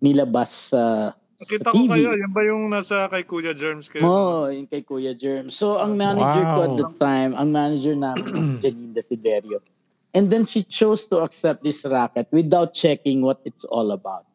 [0.00, 1.88] nilabas sa Nakita ko TV.
[1.88, 4.04] kayo, yan ba yung nasa kay Kuya Germs kayo?
[4.04, 5.48] Oo, oh, yung kay Kuya Germ.
[5.48, 6.80] So, ang manager ko at Wow.
[6.80, 9.60] the time, ang manager namin is Janine Desiderio.
[10.12, 14.28] And then she chose to accept this racket without checking what it's all about.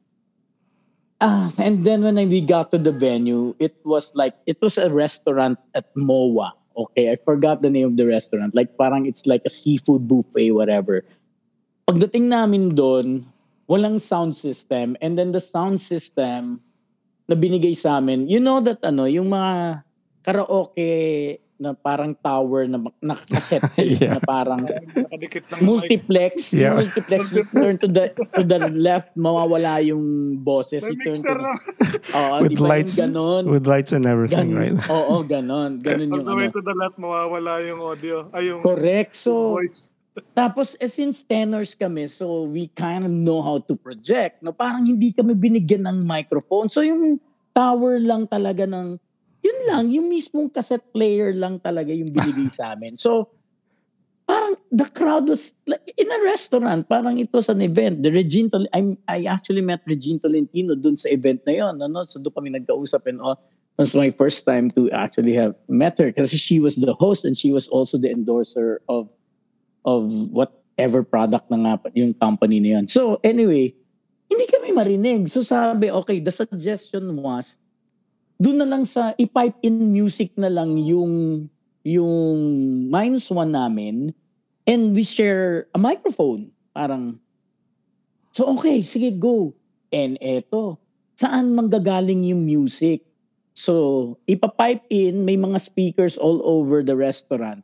[1.17, 4.77] Ah, and then when I- we got to the venue, it was like, it was
[4.77, 6.53] a restaurant at MOA.
[6.75, 8.51] Okay, I forgot the name of the restaurant.
[8.51, 11.05] Like parang it's like a seafood buffet, whatever.
[11.85, 13.29] Pagdating namin doon,
[13.69, 14.97] walang sound system.
[15.05, 16.57] And then the sound system,
[17.25, 19.85] na binigay sa amin, you know that ano, yung mga
[20.21, 20.93] karaoke
[21.55, 23.63] na parang tower na nakaset
[24.01, 24.17] Yeah.
[24.17, 24.65] na parang
[25.61, 26.75] multiplex, Yeah.
[26.75, 30.03] multiplex, you turn to the to the left, mawawala yung
[30.41, 30.83] boses.
[30.83, 31.53] You turn to the.
[32.11, 33.43] Oo, With di ba yung lights, ganon?
[33.47, 34.59] with lights and everything, Ganon.
[34.59, 34.77] right?
[34.91, 35.79] Oo, ganon.
[35.79, 36.55] Ganon On yung the way ano.
[36.59, 38.27] to the left, mawawala yung audio.
[38.35, 39.15] Ay, yung Correct.
[39.15, 39.94] So, voice.
[40.31, 44.39] Tapos, eh, since tenors kami, so we kind of know how to project.
[44.39, 46.71] No, parang hindi kami binigyan ng microphone.
[46.71, 47.19] So, yung
[47.51, 48.95] tower lang talaga ng,
[49.43, 52.95] yun lang, yung mismong cassette player lang talaga yung binigay sa amin.
[52.95, 53.27] So,
[54.23, 56.87] parang the crowd was like in a restaurant.
[56.87, 58.01] Parang it was an event.
[58.01, 61.75] The Regine Tol- I, I actually met Regine Tolentino dun sa event na yun.
[61.75, 62.07] Ano?
[62.07, 63.35] So, doon kami nagkausap and all.
[63.75, 67.27] It was my first time to actually have met her kasi she was the host
[67.27, 69.11] and she was also the endorser of
[69.85, 72.85] of whatever product na nga yung company na yun.
[72.89, 73.77] So anyway,
[74.27, 75.29] hindi kami marinig.
[75.29, 77.55] So sabi, okay, the suggestion was,
[78.41, 81.47] doon na lang sa, i-pipe in music na lang yung,
[81.85, 82.41] yung
[82.89, 84.11] minus one namin
[84.65, 86.49] and we share a microphone.
[86.73, 87.21] Parang,
[88.33, 89.53] so okay, sige, go.
[89.93, 90.81] And eto,
[91.15, 93.05] saan manggagaling yung music?
[93.55, 97.63] So, ipapipe in, may mga speakers all over the restaurant.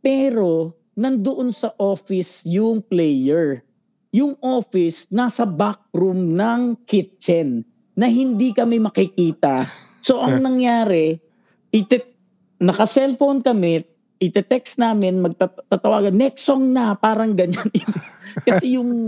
[0.00, 3.62] Pero, nandoon sa office yung player.
[4.10, 7.62] Yung office, nasa back room ng kitchen
[7.94, 9.62] na hindi kami makikita.
[10.02, 11.22] So, ang nangyari,
[11.70, 12.18] ite,
[12.58, 13.86] naka-cellphone kami,
[14.18, 17.70] ite-text namin, magtatawagan, next song na, parang ganyan.
[18.48, 19.06] Kasi yung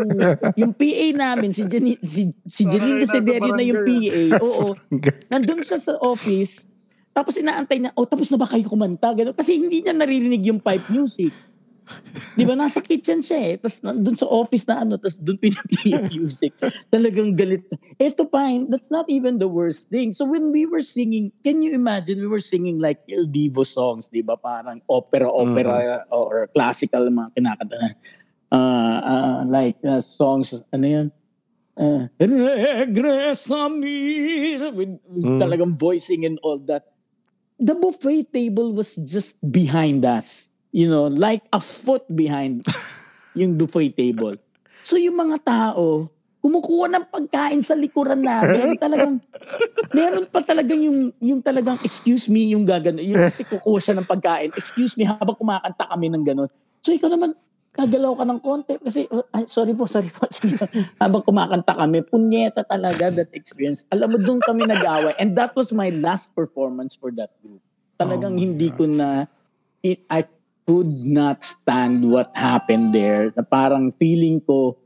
[0.55, 3.91] yung PA namin, si Janine, si, si Janine nasa Desiderio na yung PA.
[3.91, 4.67] barangay, Oo.
[5.27, 6.71] Nandun siya sa office,
[7.11, 9.11] tapos inaantay niya, oh, tapos na ba kayo kumanta?
[9.11, 9.35] Ganun.
[9.35, 11.35] Kasi hindi niya naririnig yung pipe music.
[12.35, 12.55] Di ba?
[12.59, 13.55] Nasa kitchen siya eh.
[13.59, 16.55] Tapos nandun sa office na ano, tapos doon pinaplay yung music.
[16.91, 17.67] Talagang galit.
[17.99, 20.11] Ito pa, that's not even the worst thing.
[20.11, 24.11] So when we were singing, can you imagine, we were singing like Il Divo songs,
[24.11, 24.35] di ba?
[24.37, 27.89] Parang opera-opera or classical mga kinakanta na.
[28.51, 31.07] Uh, uh, like uh, songs, ano yun?
[31.79, 35.39] Uh, Regresa mi with, with Mm.
[35.39, 36.91] talagang voicing and all that.
[37.63, 40.50] The buffet table was just behind us.
[40.71, 42.63] You know, like a foot behind
[43.39, 44.39] yung buffet table.
[44.87, 46.07] So yung mga tao,
[46.41, 48.81] kumukuha ng pagkain sa likuran namin.
[48.81, 49.21] Talagang,
[49.93, 52.99] meron pa talagang yung, yung talagang, excuse me, yung gagano.
[53.05, 54.51] Yung kasi kukuha siya ng pagkain.
[54.57, 56.51] Excuse me, habang kumakanta kami ng ganon.
[56.81, 57.37] So ikaw naman,
[57.77, 58.75] kagalaw ka ng konti.
[58.81, 60.27] Kasi, uh, ay, sorry po, sorry po.
[61.03, 63.87] Habang kumakanta kami, punyeta talaga that experience.
[63.95, 65.15] Alam mo, doon kami nag-away.
[65.23, 67.63] And that was my last performance for that group.
[67.95, 69.29] Talagang Oh hindi ko na,
[69.85, 70.27] it, I
[70.71, 73.35] could not stand what happened there.
[73.35, 74.79] Na parang feeling ko,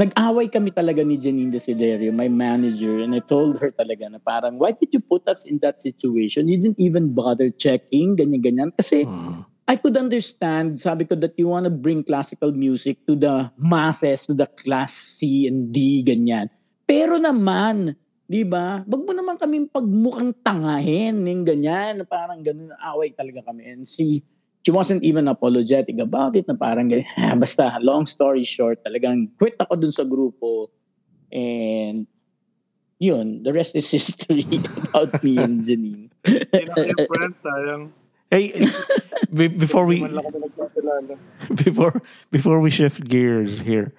[0.00, 4.56] nag-away kami talaga ni Janine Desiderio, my manager, and I told her talaga na parang,
[4.56, 6.48] why did you put us in that situation?
[6.48, 8.72] You didn't even bother checking, ganyan-ganyan.
[8.72, 9.44] Kasi Mm.
[9.68, 14.24] I could understand, sabi ko, that you want to bring classical music to the masses,
[14.24, 16.48] to the class C and D, ganyan.
[16.88, 17.92] Pero naman,
[18.24, 23.68] di ba, wag mo naman kami pagmukhang tangahin, yung ganyan, parang ganun, away talaga kami.
[23.68, 24.24] And she,
[24.68, 27.40] she wasn't even apologetic about it, na parang ganyan.
[27.40, 30.68] Basta, long story short, talagang quit ako dun sa grupo.
[31.32, 32.04] And,
[33.00, 34.44] yun, the rest is history
[34.92, 36.12] about me and Janine.
[36.20, 37.96] Hindi na kayo friends, sayang.
[38.28, 38.52] Hey,
[39.32, 41.12] before we Hindi man lang kami nagkakilala.
[41.64, 41.96] before
[42.28, 43.96] before we shift gears here,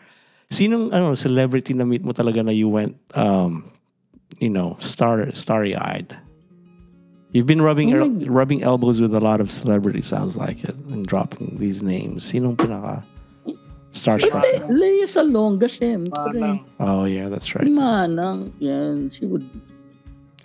[0.54, 3.74] sinong ano celebrity na meet mo talaga na you went um
[4.38, 6.14] you know star starry eyed?
[7.32, 10.76] You've been rubbing Oh el- rubbing elbows with a lot of celebrities, sounds like it,
[10.90, 12.26] and dropping these names.
[12.26, 13.04] Sinong pinaka
[13.94, 14.42] Starstruck.
[14.42, 16.34] Le- Lea Salonga, syempre.
[16.34, 16.66] Manang.
[16.80, 17.66] Oh yeah, that's right.
[17.66, 19.46] Manang, yan, she would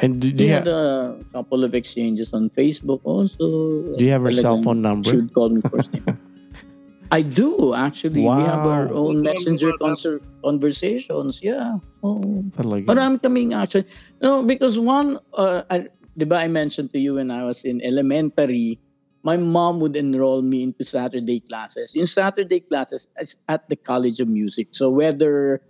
[0.01, 3.95] And do, do you have, a couple of exchanges on Facebook also.
[3.97, 5.11] do you have her cell Talagang phone She number?
[5.15, 6.05] would call me first name.
[7.13, 8.21] I do actually.
[8.27, 8.39] Wow.
[8.39, 11.41] We have our own messenger conser- conversations.
[11.45, 11.79] Yeah.
[12.03, 12.43] Oh.
[12.59, 12.87] Talaga.
[12.91, 13.85] Marami kaming action.
[14.21, 17.83] No, because one, uh, I, di ba I mentioned to you when I was in
[17.83, 18.79] elementary,
[19.25, 21.97] my mom would enroll me into Saturday classes.
[21.97, 24.71] Yung Saturday classes is at the College of Music.
[24.77, 25.65] So whether,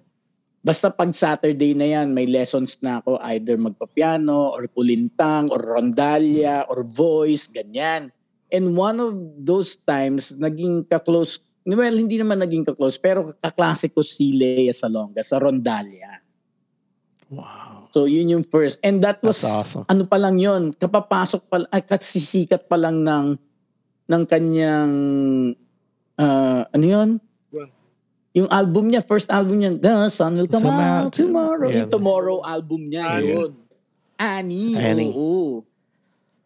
[0.61, 6.67] basta pag Saturday na yan, may lessons na ako either magpapiano or kulintang or rondalya
[6.67, 8.11] or voice, ganyan.
[8.51, 14.03] And one of those times, naging kaklose, well, hindi naman naging kaklose, pero kaklase ko
[14.03, 16.24] si Lea Salonga sa rondalya.
[17.31, 17.89] Wow.
[17.95, 18.81] So yun yung first.
[18.83, 19.85] And that was That's awesome.
[19.87, 23.39] ano pa lang yun, kapapasok pa ay kasisikat pa lang ng
[24.05, 24.93] ng kanyang
[26.19, 27.11] ah, ano yun?
[27.51, 27.71] Well.
[28.35, 31.69] Yung album niya, first album niya, The Sun Will Come Come Out Out Tomorrow.
[31.71, 31.87] Yeah.
[31.87, 33.31] Yung Tomorrow album niya, Annie.
[33.31, 33.53] yun.
[34.15, 35.13] Annie, Annie.
[35.15, 35.63] oo.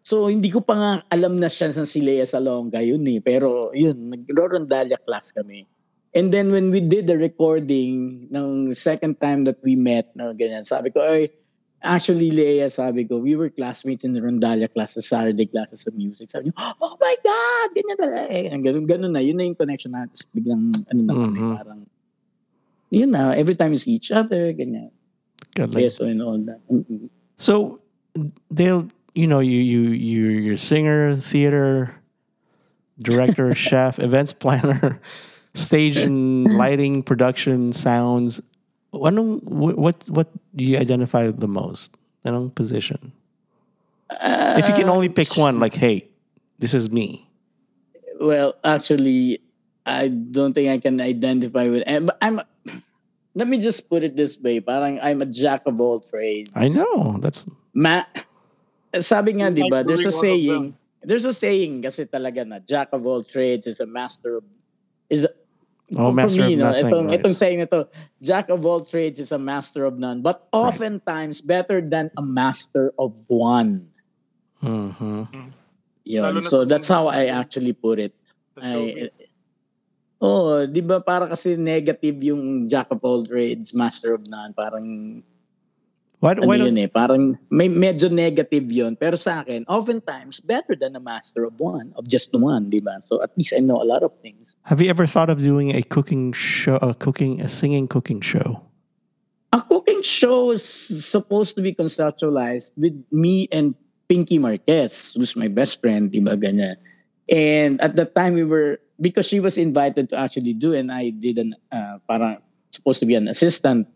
[0.09, 3.21] So, hindi ko pa nga alam na siya sa si Lea Salonga yun eh.
[3.21, 5.69] Pero yun, nagro-rondalya class kami.
[6.19, 10.67] And then when we did the recording ng second time that we met, na ganyan,
[10.67, 11.31] sabi ko, ay,
[11.79, 16.27] actually, Lea, sabi ko, we were classmates in the Rondalya classes, Saturday classes of music.
[16.35, 18.51] Sabi niyo, oh my God, ganyan pala eh.
[18.51, 20.11] Ganun, ganun na, yun na yung connection natin.
[20.11, 21.55] Tapos biglang, ano na kami, Mhm.
[21.55, 21.81] parang,
[22.91, 24.91] yun na, every time see each other, ganyan.
[25.55, 26.59] Good, like- Beso and all that.
[26.67, 27.07] Mm-mm.
[27.39, 27.79] So
[28.51, 31.95] they'll you know you you you you're a singer, theater
[32.99, 34.99] director, chef, events planner,
[35.59, 38.41] stage and lighting, production, sounds.
[38.95, 41.93] Anong, what what what do you identify the most?
[42.25, 43.13] Anong position?
[44.11, 46.09] If you can only pick one, like hey,
[46.59, 47.29] this is me.
[48.19, 49.39] Well, actually,
[49.85, 51.85] I don't think I can identify with.
[51.87, 52.41] eh, But I'm.
[53.37, 56.51] Let me just put it this way: parang I'm a jack of all trades.
[56.57, 58.03] I know that's Ma,
[58.99, 59.85] sabi nga, di ba?
[59.87, 60.65] There's a doing all of saying.
[61.05, 64.45] There's a saying kasi talaga na jack of all trades is a master of
[65.07, 65.31] is a,
[65.97, 66.85] oh master me, of no, nothing.
[66.85, 67.17] itong, right?
[67.17, 67.89] itong saying na to,
[68.21, 72.93] jack of all trades is a master of none, but oftentimes better than a master
[72.99, 73.89] of one.
[74.61, 75.55] Mhm.
[76.05, 76.41] Yun.
[76.41, 78.13] So that's how I actually put it.
[78.59, 79.33] Showbiz.
[80.19, 85.23] Oh, 'di ba para kasi negative yung jack of all trades, master of none, parang
[86.19, 88.99] Why, ano yun eh, parang may medyo negative yun.
[88.99, 92.99] Pero sa akin, oftentimes better than a master of one, of just one, 'di ba?
[93.07, 94.59] So at least I know a lot of things.
[94.67, 98.67] have you ever thought of doing a cooking show, a cooking, a singing cooking show?
[99.55, 100.67] A cooking show is
[101.07, 103.79] supposed to be conceptualized with me and
[104.09, 106.77] Pinky Marquez, who's my best friend, di ba, ganyan.
[107.29, 111.13] And at that time, we were, because she was invited to actually do, and I
[111.13, 112.41] did an, uh, parang
[112.73, 113.87] supposed to be an assistant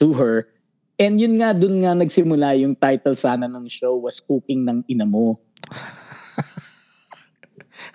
[0.00, 0.48] to her.
[0.96, 5.04] And yun nga, dun nga nagsimula yung title sana ng show was Cooking ng Ina
[5.04, 5.36] Mo.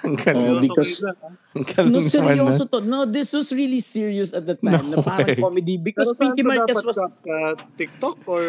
[0.02, 2.78] Ang Oh, galing, because- Seryoso ka, ang galing No, seryoso to.
[2.82, 4.78] No, this was really serious at the time.
[4.88, 5.38] No na parang way.
[5.38, 5.76] comedy.
[5.78, 6.98] Pero Because saan Pinky Marquez was...
[6.98, 7.36] Sa
[7.76, 8.44] TikTok or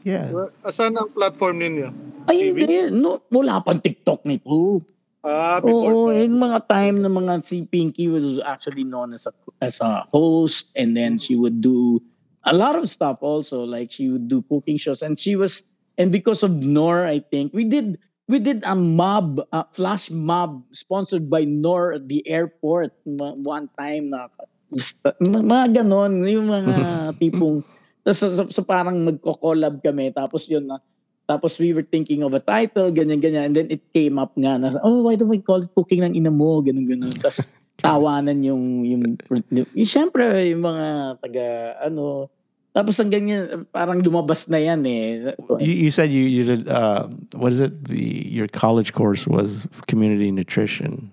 [0.00, 0.28] Yeah.
[0.66, 1.88] saan ang platform ninyo?
[2.24, 2.56] Ay, TV?
[2.56, 2.76] hindi.
[2.92, 4.80] No, wala pang TikTok nito.
[5.20, 6.24] Ah, Oo, before that.
[6.24, 10.72] yung mga time na mga si Pinky was actually known as a as a host
[10.72, 12.00] and then she would do
[12.44, 15.64] a lot of stuff also like she would do cooking shows and she was
[15.98, 20.64] and because of Nor I think we did we did a mob a flash mob
[20.72, 24.28] sponsored by Nor at the airport one time na
[25.20, 26.76] mga ganon yung mga
[27.20, 27.60] tipong
[28.00, 30.80] tapos so, so, parang magko-collab kami tapos yun na
[31.30, 33.46] tapos we were thinking of a title, ganyan-ganyan.
[33.46, 36.18] And then it came up nga na, oh, why don't we call it Cooking ng
[36.18, 36.58] Ina Mo?
[36.58, 37.14] Ganun-ganun.
[37.22, 37.46] Tapos
[37.82, 39.02] tawanan yung, yung,
[39.50, 40.86] yung, syempre, yung mga
[41.20, 41.46] taga,
[41.84, 42.28] ano,
[42.70, 45.34] tapos ang ganyan, parang lumabas na yan eh.
[45.58, 47.74] You, you said you you did uh, what is it?
[47.90, 47.98] The
[48.30, 51.10] your college course was community nutrition.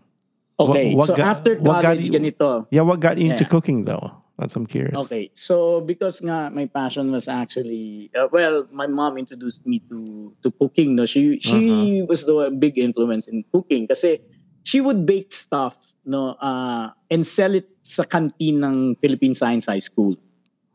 [0.62, 2.70] Okay, what so got- after what college, you- ganito.
[2.70, 3.50] Yeah, what got you into Yeah.
[3.50, 4.22] cooking though?
[4.38, 4.94] That's I'm curious.
[5.10, 10.30] Okay, so because nga my passion was actually uh, well, my mom introduced me to
[10.46, 10.94] to cooking.
[10.94, 14.22] No, she she was the big influence in cooking kasi
[14.68, 19.80] she would bake stuff, no, uh, and sell it sa canteen ng Philippine Science High
[19.80, 20.20] School.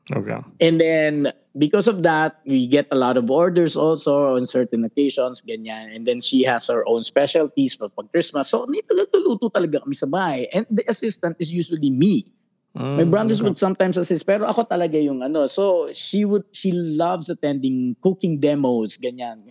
[0.09, 0.41] Okay.
[0.65, 5.45] And then because of that, we get a lot of orders also on certain occasions,
[5.45, 5.93] ganyan.
[5.93, 8.49] And then she has her own specialties for pag Christmas.
[8.49, 10.49] So, nituluto talaga kami sa bahay.
[10.49, 12.33] And the assistant is usually me.
[12.73, 13.53] My Mm, brothers okay.
[13.53, 15.45] would sometimes assist, pero ako talaga yung ano.
[15.45, 19.45] So, she would, she loves attending cooking demos, ganyan.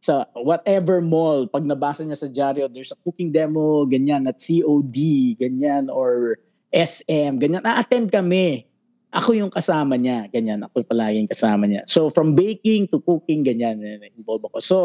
[0.00, 4.96] Sa whatever mall, pag nabasa niya sa dyaryo, there's a cooking demo, ganyan, at COD,
[5.36, 6.40] ganyan, or
[6.72, 7.60] SM, ganyan.
[7.60, 8.64] Na-attend kami.
[9.12, 10.64] Ako yung kasama niya, ganyan.
[10.64, 11.84] Ako palaging kasama niya.
[11.84, 13.82] So from baking to cooking, ganyan,
[14.16, 14.58] involved ako.
[14.64, 14.76] So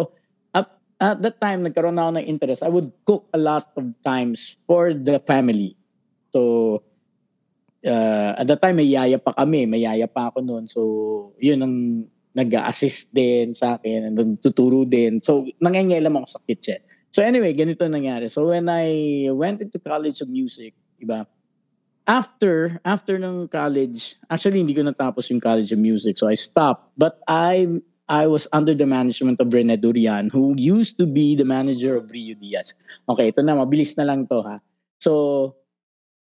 [0.52, 0.68] at,
[1.00, 2.66] at that time, nagkaroon ako ng interest.
[2.66, 5.78] I would cook a lot of times for the family.
[6.36, 6.84] So
[7.86, 9.70] uh, at that time, may yaya pa kami.
[9.70, 10.66] May yaya pa ako noon.
[10.66, 10.82] So
[11.38, 11.76] yun ang
[12.36, 15.24] nag-assist din sa akin and tuturo din.
[15.24, 16.84] So, nangyayailam ako sa kitchen.
[17.16, 18.28] So anyway, ganito nangyari.
[18.28, 18.92] So when I
[19.32, 21.24] went into College of Music, iba,
[22.04, 26.92] after, after ng college, actually hindi ko natapos yung College of Music, so I stopped.
[27.00, 27.80] But I
[28.12, 32.12] I was under the management of Rene Durian, who used to be the manager of
[32.12, 32.76] Rio Diaz.
[33.08, 34.60] Okay, ito na, mabilis na lang to ha.
[35.00, 35.56] So,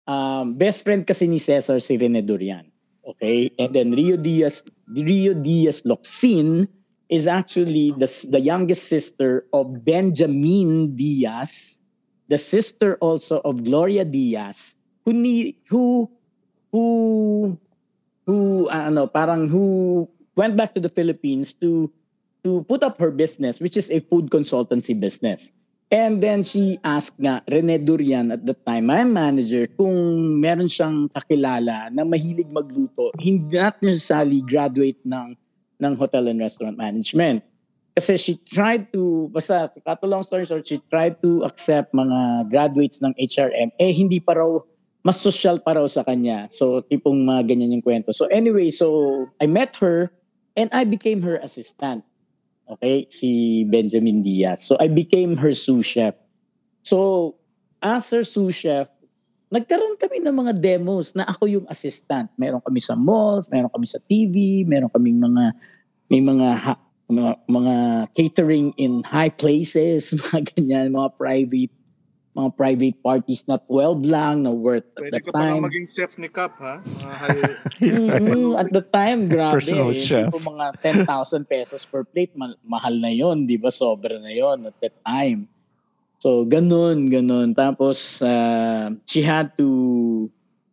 [0.06, 2.68] um, best friend kasi ni Cesar si Rene Durian.
[3.06, 3.52] Okay?
[3.58, 6.68] And then Rio Diaz, Rio Diaz Locsin
[7.10, 11.80] is actually the, the youngest sister of Benjamin Diaz,
[12.30, 16.10] the sister also of Gloria Diaz, who ni, who
[16.72, 17.60] who
[18.26, 20.08] who uh, ano parang who
[20.40, 21.92] went back to the Philippines to
[22.48, 25.52] to put up her business which is a food consultancy business.
[25.92, 29.92] And then she asked nga, Rene Durian at the time, my manager, kung
[30.40, 35.36] meron siyang kakilala na mahilig magluto, hindi not necessarily graduate ng,
[35.84, 37.44] ng hotel and restaurant management.
[37.92, 42.48] Kasi she tried to, basta, cut a long story short, she tried to accept mga
[42.48, 43.76] graduates ng HRM.
[43.76, 44.64] Eh, hindi pa raw,
[45.04, 46.48] mas social pa raw sa kanya.
[46.56, 48.16] So, tipong mga ganyan yung kwento.
[48.16, 50.08] So, anyway, so, I met her
[50.56, 52.08] and I became her assistant.
[52.72, 53.06] Okay?
[53.12, 54.64] Si Benjamin Diaz.
[54.64, 56.16] So I became her sous chef.
[56.82, 57.36] So
[57.84, 58.88] as her sous chef,
[59.52, 62.32] nagkaroon kami ng mga demos na ako yung assistant.
[62.40, 65.52] Meron kami sa malls, meron kami sa TV, meron kaming mga
[66.12, 66.74] may mga ha,
[67.12, 67.76] mga, mga
[68.16, 71.76] catering in high places, mga ganyan, mga private
[72.32, 75.60] mga private parties na 12 lang na worth at Pwede the ka time.
[75.60, 76.80] pa maging chef ni Cap, ha?
[76.80, 79.60] Mga high- Mm, at the time, grabe.
[79.60, 80.00] Personal eh.
[80.00, 80.32] chef.
[80.32, 83.68] Tipo mga 10,000 pesos per plate, ma- mahal na yon di ba?
[83.68, 85.52] Sobra na yon at that time.
[86.22, 87.52] So, ganun, ganun.
[87.52, 90.30] Tapos, uh, she had to,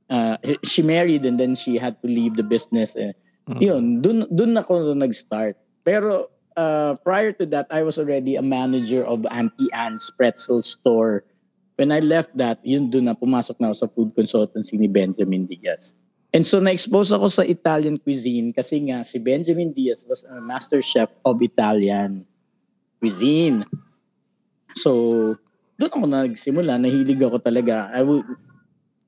[0.06, 2.94] uh, she married and then she had to leave the business.
[2.94, 3.16] Eh.
[3.48, 3.58] Mm.
[3.58, 5.56] Yun, dun, dun ako nag-start.
[5.82, 11.24] Pero, uh, prior to that, I was already a manager of Auntie Anne's Pretzel Store.
[11.78, 15.46] When I left that, yun dun na pumasok na ako sa food consultancy ni Benjamin
[15.46, 15.94] Diaz.
[16.34, 20.82] And so na-expose ako sa Italian cuisine kasi nga si Benjamin Diaz was a master
[20.82, 22.26] chef of Italian
[23.00, 23.62] cuisine.
[24.76, 24.90] So,
[25.78, 26.76] doon ako nagsimula.
[26.76, 27.88] Nahilig ako talaga.
[27.94, 28.26] I would,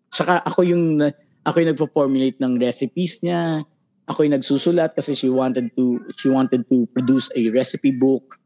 [0.09, 1.03] saka ako yung,
[1.45, 3.67] ako yung nagpo-formulate ng recipes niya.
[4.09, 8.40] Ako yung nagsusulat kasi she wanted to, she wanted to produce a recipe book.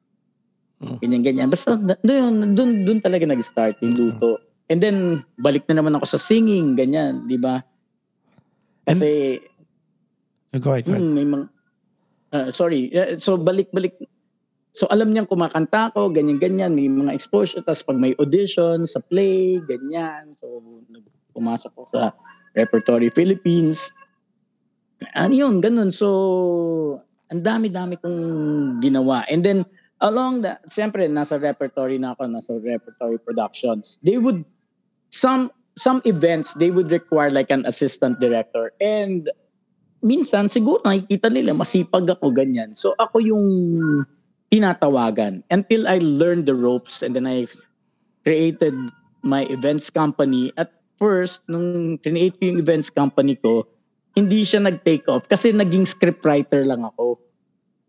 [0.82, 0.96] Mm.
[0.98, 1.48] Ganyan, ganyan.
[1.50, 4.42] Basta doon, doon, doon talaga nag-start yung luto.
[4.66, 7.60] And then, balik na naman ako sa singing, ganyan, di ba?
[8.84, 9.40] Kasi,
[10.54, 11.02] Go ahead, go ahead.
[11.02, 11.46] Mm, may mga,
[12.30, 12.90] ah, sorry.
[13.18, 13.98] So, balik-balik.
[14.70, 16.70] So, alam niyang kumakanta ako, ganyan-ganyan.
[16.74, 17.62] May mga exposure.
[17.62, 20.38] Tapos, pag may audition sa play, ganyan.
[20.38, 20.62] So,
[21.34, 22.14] pumasok ko sa
[22.54, 23.90] Repertory Philippines.
[25.10, 25.90] Ano yun, ganun.
[25.90, 26.08] So,
[27.26, 28.18] ang dami-dami kong
[28.78, 29.26] ginawa.
[29.26, 29.66] And then,
[30.04, 33.96] along the, siyempre, nasa repertory na ako, nasa repertory productions.
[34.04, 34.44] They would,
[35.08, 38.76] some, some events, they would require like an assistant director.
[38.78, 39.32] And
[40.04, 42.76] minsan siguro nakikita nila masipag ako ganyan.
[42.76, 43.46] So ako yung
[44.52, 47.48] tinatawagan until I learned the ropes and then I
[48.22, 48.76] created
[49.24, 50.52] my events company.
[50.60, 53.64] At first, nung create ko yung events company ko,
[54.14, 57.18] hindi siya nag-take off kasi naging scriptwriter lang ako.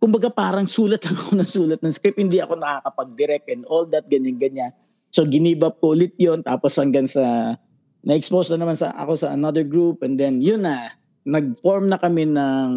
[0.06, 2.22] Kumbaga parang sulat lang ako ng sulat ng script.
[2.22, 4.70] Hindi ako nakakapag-direct and all that, ganyan-ganyan.
[5.10, 6.46] So up ko ulit yun.
[6.46, 7.58] Tapos hanggang sa,
[8.06, 10.06] na-expose na naman sa, ako sa another group.
[10.06, 10.94] And then yun na,
[11.26, 12.74] nag-form na kami ng,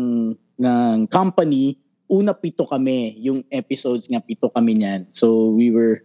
[0.57, 1.77] ng company.
[2.09, 3.21] Una pito kami.
[3.21, 5.13] Yung episodes nga, pito kami niyan.
[5.13, 6.01] So we were,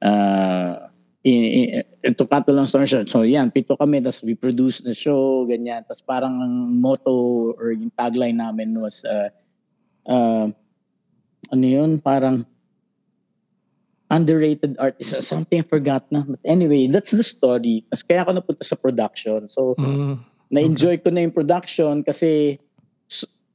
[0.00, 0.88] uh,
[1.20, 4.86] in, in, to cut the long story short, so yan, pito kami, tapos we produced
[4.86, 5.84] the show, ganyan.
[5.84, 9.28] Tapos parang ang motto or yung tagline namin was, uh,
[10.06, 10.48] uh,
[11.52, 12.46] ano yun, parang
[14.06, 16.22] underrated artist, something I forgot na.
[16.22, 17.82] But anyway, that's the story.
[17.90, 19.50] Tapos kaya ako napunta sa production.
[19.50, 20.22] So, Mm.
[20.46, 22.62] na-enjoy ko na yung production kasi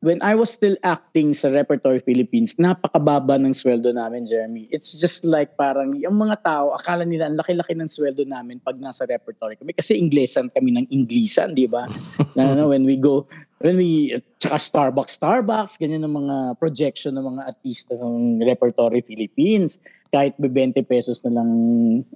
[0.01, 4.65] when I was still acting sa Repertory Philippines, napakababa ng sweldo namin, Jeremy.
[4.73, 8.81] It's just like parang yung mga tao, akala nila ang laki-laki ng sweldo namin pag
[8.81, 9.77] nasa repertory kami.
[9.77, 11.85] Kasi Inglesan kami ng Inglisan, di ba?
[12.35, 13.29] na, ano, when we go,
[13.61, 19.77] when we, tsaka Starbucks, Starbucks, ganyan ang mga projection ng mga artista ng Repertory Philippines.
[20.11, 21.49] kahit be 20 pesos na lang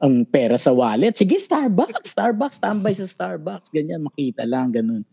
[0.04, 1.16] ang pera sa wallet.
[1.16, 3.72] Sige, Starbucks, Starbucks, tambay sa Starbucks.
[3.72, 5.08] Ganyan, makita lang, ganun.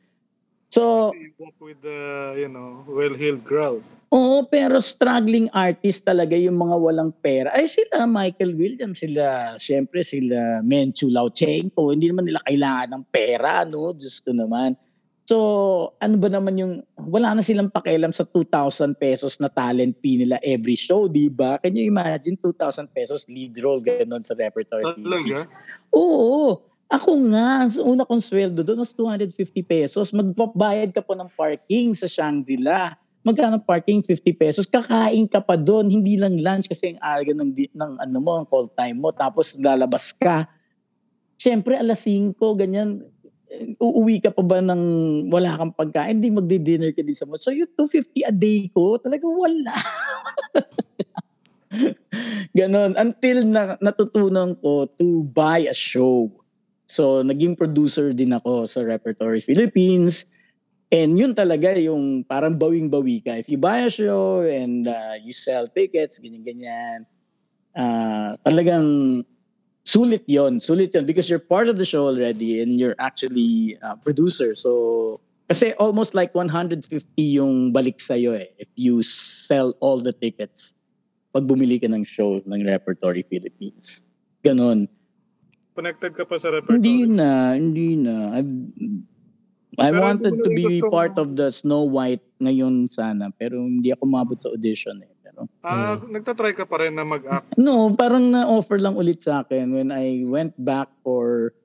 [0.73, 3.85] So, You walk with the, you know, well-heeled crowd.
[4.13, 7.53] Oo, pero struggling artist talaga yung mga walang pera.
[7.53, 13.65] Ay sila, Michael Williams, sila, syempre sila Menchu Lauchenko, hindi naman nila kailangan ng pera,
[13.65, 13.97] no?
[13.97, 14.77] Diyos ko naman.
[15.25, 15.37] So,
[15.97, 16.75] ano ba naman yung,
[17.09, 21.57] wala na silang pakialam sa 2,000 pesos na talent fee nila every show, di ba?
[21.57, 25.49] Can you imagine 2,000 pesos lead role, ganun sa repertoire Talaga?
[25.97, 26.72] Oo.
[26.93, 30.13] Ako nga, sa una kong sweldo doon was 250 pesos.
[30.13, 33.01] Magbabayad ka po ng parking sa Shangri-La.
[33.25, 34.05] Magkano parking?
[34.05, 34.65] 50 pesos.
[34.69, 35.89] Kakain ka pa doon.
[35.89, 39.09] Hindi lang lunch kasi ang aga ng, ng ano mo, ang call time mo.
[39.09, 40.45] Tapos lalabas ka.
[41.41, 43.09] Siyempre, alas 5, ganyan.
[43.81, 44.83] Uuwi ka pa ba ng
[45.33, 46.21] wala kang pagkain?
[46.21, 47.41] Hindi magdi-dinner ka din sa mall.
[47.41, 49.75] So yung 250 a day ko, talaga wala.
[52.59, 53.01] Ganon.
[53.01, 56.42] Until na, natutunan ko to buy a show.
[56.93, 60.29] So, naging producer din ako sa Repertory Philippines.
[60.93, 63.41] And yun talaga yung parang bawing-bawi ka.
[63.41, 67.09] If you buy a show and uh, you sell tickets, ganyan-ganyan,
[67.73, 69.25] uh, talagang
[69.81, 73.97] sulit yon Sulit yon because you're part of the show already and you're actually a
[73.97, 74.53] producer.
[74.53, 76.85] So, kasi almost like 150
[77.17, 80.77] yung balik sa'yo eh if you sell all the tickets
[81.33, 84.05] pag bumili ka ng show ng Repertory Philippines.
[84.45, 84.93] Ganon.
[85.73, 86.77] Connected ka pa sa repertoire.
[86.77, 88.15] Hindi na, hindi na.
[88.31, 88.41] I,
[89.75, 93.89] I Pero wanted to be gusto- part of the Snow White ngayon sana, pero hindi
[93.89, 95.09] ako mabot sa audition eh.
[95.19, 96.13] Pero, Ah, Hmm.
[96.13, 97.57] nagtatry ka pa rin na mag-act.
[97.57, 101.57] no, parang na-offer lang ulit sa akin when I went back for,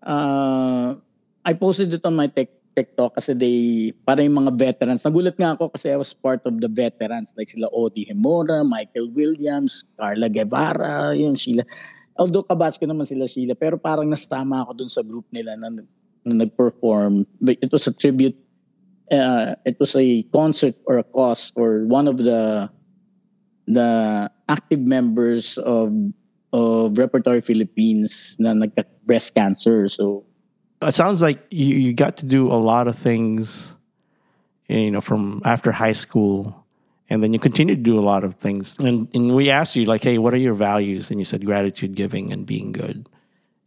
[0.00, 0.96] uh,
[1.40, 3.56] I posted it on my tech, TikTok kasi they,
[4.00, 5.04] para yung mga veterans.
[5.04, 9.12] Nagulat nga ako kasi I was part of the veterans like sila Odi Hemora, Michael
[9.12, 11.68] Williams, Carla Guevara, yun sila.
[12.16, 15.72] Although kabatch ko naman sila Sheila, pero parang nasama ako dun sa group nila na,
[15.72, 15.82] na
[16.44, 17.24] nag-perform.
[17.48, 18.36] It was a tribute,
[19.10, 22.68] uh, it was a concert or a cause for one of the
[23.66, 25.94] the active members of
[26.52, 29.88] of Repertory Philippines na nagka breast cancer.
[29.88, 30.28] So
[30.82, 33.74] It sounds like you, you got to do a lot of things,
[34.68, 36.61] you know, from after high school,
[37.12, 38.78] and then you continue to do a lot of things.
[38.78, 41.10] And and we asked you like, hey, what are your values?
[41.10, 43.06] And you said gratitude, giving, and being good.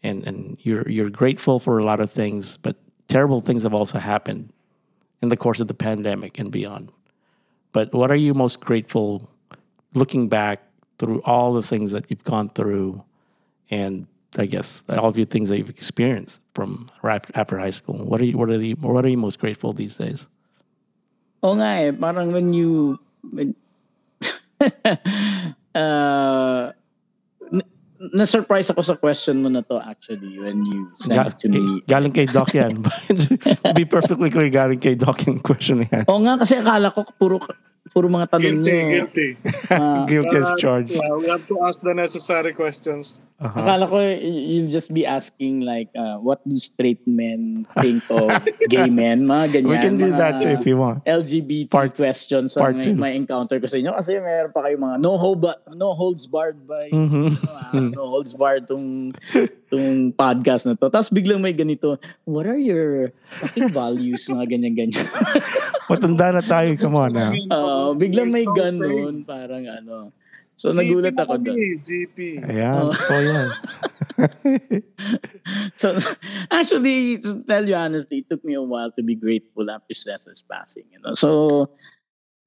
[0.01, 2.75] And and you're you're grateful for a lot of things, but
[3.07, 4.51] terrible things have also happened
[5.21, 6.91] in the course of the pandemic and beyond.
[7.71, 9.29] But what are you most grateful
[9.93, 10.65] looking back
[10.97, 13.03] through all the things that you've gone through
[13.69, 18.01] and I guess all of the things that you've experienced from after high school.
[18.09, 20.25] What are you what are the what are you most grateful these days?
[21.45, 22.97] Oo nga eh, parang when you...
[25.75, 26.71] Uh,
[28.15, 31.83] na-surprise ako sa question mo na to actually when you sent Ga- it to me.
[31.83, 32.79] galing kay Doc yan.
[33.67, 36.03] to be perfectly clear, galing kay Doc yung question na yan.
[36.07, 37.43] Oo nga kasi akala ko puro
[37.87, 38.89] puro mga tanong Guilty, niyo.
[39.05, 39.27] guilty.
[39.69, 40.91] ah, Guilty as Uh, charged.
[40.91, 43.19] yeah, we have to ask the necessary questions.
[43.35, 43.51] Uh-huh.
[43.51, 48.31] Akala ko you'll just be asking like, uh, what do straight men think of
[48.71, 49.27] gay men?
[49.27, 49.67] Mga ganyan.
[49.67, 51.03] We can do mga that too if you want.
[51.03, 53.91] LGBT Part- questions part ang may, may encounter ko sa inyo.
[53.91, 55.43] Kasi meron pa kayo mga no, hold
[55.75, 57.35] no holds barred by Mhm.
[57.35, 59.11] ano, ah, no holds barred tong,
[59.67, 60.87] tong podcast na to.
[60.87, 63.11] Tapos biglang may ganito, what are your
[63.43, 64.23] fucking values?
[64.31, 65.05] Mga ganyan-ganyan.
[65.91, 67.35] Matanda na tayo, come on now.
[67.75, 69.27] Oo, biglang may so ganun.
[69.27, 70.15] Parang ano.
[70.55, 71.57] So nagulat GP na ako doon.
[71.83, 72.17] GP.
[72.39, 72.91] Ayan, Oh.
[72.95, 73.47] totoo yan.
[75.75, 75.99] So
[76.49, 80.43] actually, to tell you honestly, it took me a while to be grateful after Cesar's
[80.47, 80.87] passing.
[80.91, 81.69] You know, so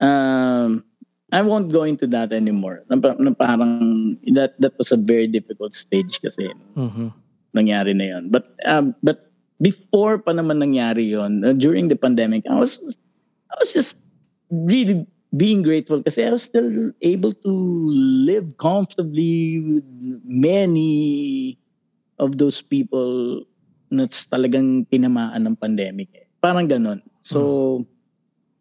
[0.00, 0.84] um,
[1.28, 2.84] I won't go into that anymore.
[2.88, 7.12] Na, na parang that that was a very difficult stage kasi Mhm.
[7.52, 8.32] nangyari na yon.
[8.32, 9.28] But um, but
[9.60, 12.80] before pa naman nangyari yon, uh, during the pandemic, I was
[13.52, 14.00] I was just
[14.48, 17.52] really being grateful kasi I was still able to
[18.24, 19.86] live comfortably with
[20.24, 21.58] many
[22.16, 23.44] of those people
[23.88, 26.08] that's talagang tinamaan ng pandemic.
[26.16, 26.24] Eh.
[26.40, 27.00] Parang ganon.
[27.20, 27.84] So,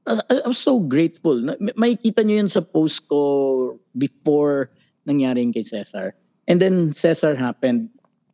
[0.04, 1.36] I, I was so grateful.
[1.40, 4.72] Na- May kita nyo yun sa post ko before
[5.04, 6.16] nangyari yung kay Cesar.
[6.48, 7.92] And then Cesar happened,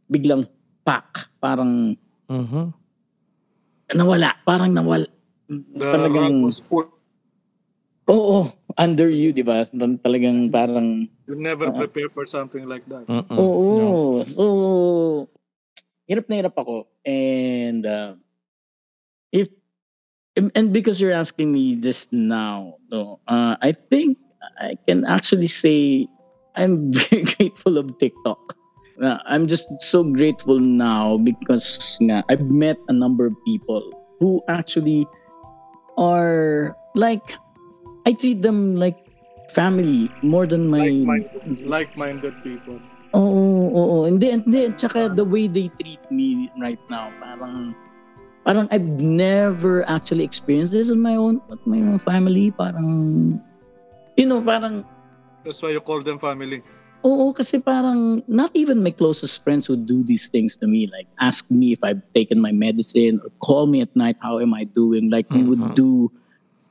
[0.09, 0.45] biglang
[0.85, 1.97] pak, parang
[2.29, 2.73] Mhm.
[3.93, 5.05] nawala, parang nawala.
[5.49, 6.89] The Talagang- rug was pulled.
[8.11, 9.63] Oo, under you, di ba?
[10.03, 11.79] Talagang parang, You never Uh-uh.
[11.87, 13.07] prepare for something like that.
[13.07, 13.37] Mm-mm.
[13.39, 13.63] oo.
[13.79, 13.89] No.
[14.27, 14.43] So,
[16.03, 16.91] hirap na hirap ako.
[17.07, 18.19] And, uh,
[19.31, 19.47] if,
[20.35, 24.19] and because you're asking me this now, no, uh, I think
[24.59, 26.07] I can actually say
[26.59, 28.57] I'm very grateful of TikTok.
[29.01, 33.81] Uh, I'm just so grateful now because nga, I've met a number of people
[34.19, 35.07] who actually
[35.97, 37.33] are like
[38.05, 38.97] I treat them like
[39.49, 42.79] family more than my Like-minded, like-minded people.
[43.15, 43.97] Oo, oo.
[44.09, 44.73] Hindi, hindi.
[44.75, 47.75] Tsaka the way they treat me right now, parang,
[48.43, 52.51] parang I've never actually experienced this in my own, with my own family.
[52.51, 53.39] Parang,
[54.17, 54.83] you know, parang,
[55.45, 56.63] That's why you call them family.
[57.03, 60.87] oo, kasi parang, not even my closest friends would do these things to me.
[60.91, 64.51] Like, ask me if I've taken my medicine or call me at night, how am
[64.55, 65.11] I doing?
[65.11, 65.75] Like, we would Mhm.
[65.75, 66.11] do,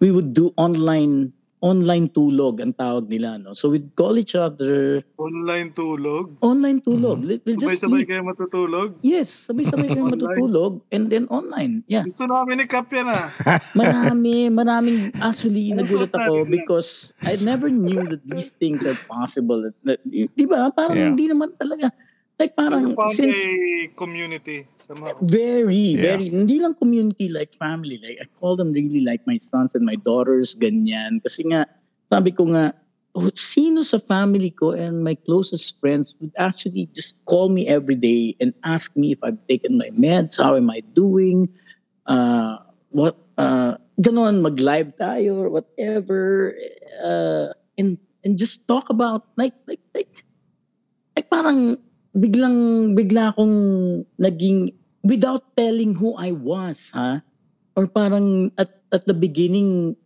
[0.02, 1.30] we would do online,
[1.62, 3.54] online tulog ang tawag nila, no?
[3.54, 6.34] So we'd call each other, Online tulog.
[6.42, 7.22] online tulog.
[7.22, 8.98] We'll just Sabay-sabay kayo matutulog.
[8.98, 11.86] Yes, sabay-sabay kayo matutulog and then online.
[11.86, 12.02] Yeah.
[12.02, 13.30] Gusto namin ni Cap yan ah.
[13.78, 19.70] Marami, maraming actually Ano nagulat ako because I never knew that these things are possible.
[19.86, 20.74] That, di ba?
[20.74, 21.08] Parang Yeah.
[21.14, 21.94] hindi naman talaga.
[22.42, 25.14] Like parang you found since a community somehow.
[25.22, 26.18] very, Yeah.
[26.18, 28.02] very, hindi lang community like family.
[28.02, 31.22] Like I call them really like my sons and my daughters, ganyan.
[31.22, 31.70] Kasi nga,
[32.10, 32.74] sabi ko nga,
[33.14, 37.94] oh, sino sa family ko and my closest friends would actually just call me every
[37.94, 41.46] day and ask me if I've taken my meds, how am I doing,
[42.10, 42.58] uh,
[42.90, 46.58] what, uh, ganon, mag-live tayo or whatever,
[46.98, 50.24] uh, and, and just talk about, like, like, like,
[51.14, 51.78] like parang
[52.12, 53.56] biglang, bigla akong
[54.20, 57.24] naging, without telling who I was, ha?
[57.76, 59.96] Or parang at, at the beginning,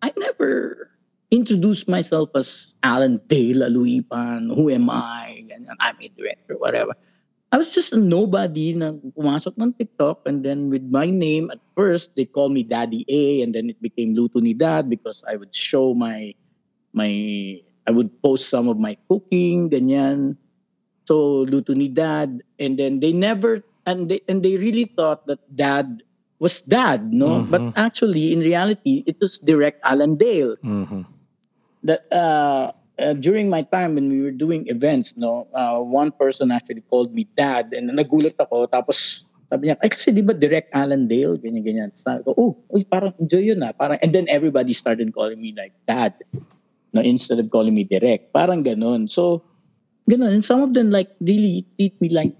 [0.00, 0.90] I never
[1.30, 6.94] introduced myself as Alan Dale Aluipan, who am I, ganyan, I'm a director, whatever.
[7.50, 11.62] I was just a nobody na pumasok ng TikTok and then with my name at
[11.78, 15.38] first they called me Daddy A and then it became Luto ni Dad because I
[15.38, 16.34] would show my
[16.90, 17.08] my
[17.86, 20.34] I would post some of my cooking ganyan
[21.06, 25.38] so Luto ni Dad and then they never and they and they really thought that
[25.48, 26.02] Dad
[26.36, 27.48] was Dad no Mhm.
[27.48, 31.06] but actually in reality it was direct Alan Dale Mhm.
[31.86, 36.50] that uh, uh, during my time when we were doing events, no, uh, one person
[36.50, 38.66] actually called me dad and nagulat ako.
[38.66, 41.90] Tapos sabi niya, ay kasi di ba direct Alan Dale, ganyan, ganyan.
[41.94, 43.70] Sabi ko, oh, uy, parang enjoy yun ah.
[43.70, 46.16] Parang, and then everybody started calling me like dad.
[46.90, 48.32] No, instead of calling me direct.
[48.32, 49.06] Parang ganon.
[49.12, 49.44] So,
[50.08, 50.32] ganon.
[50.40, 52.34] And some of them like really treat me like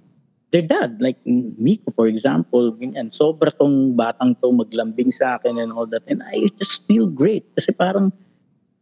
[0.51, 0.99] their dad.
[1.03, 3.13] Like Miko, for example, ganyan.
[3.13, 6.07] Sobra tong batang to maglambing sa akin and all that.
[6.07, 7.47] And I just feel great.
[7.55, 8.13] Kasi parang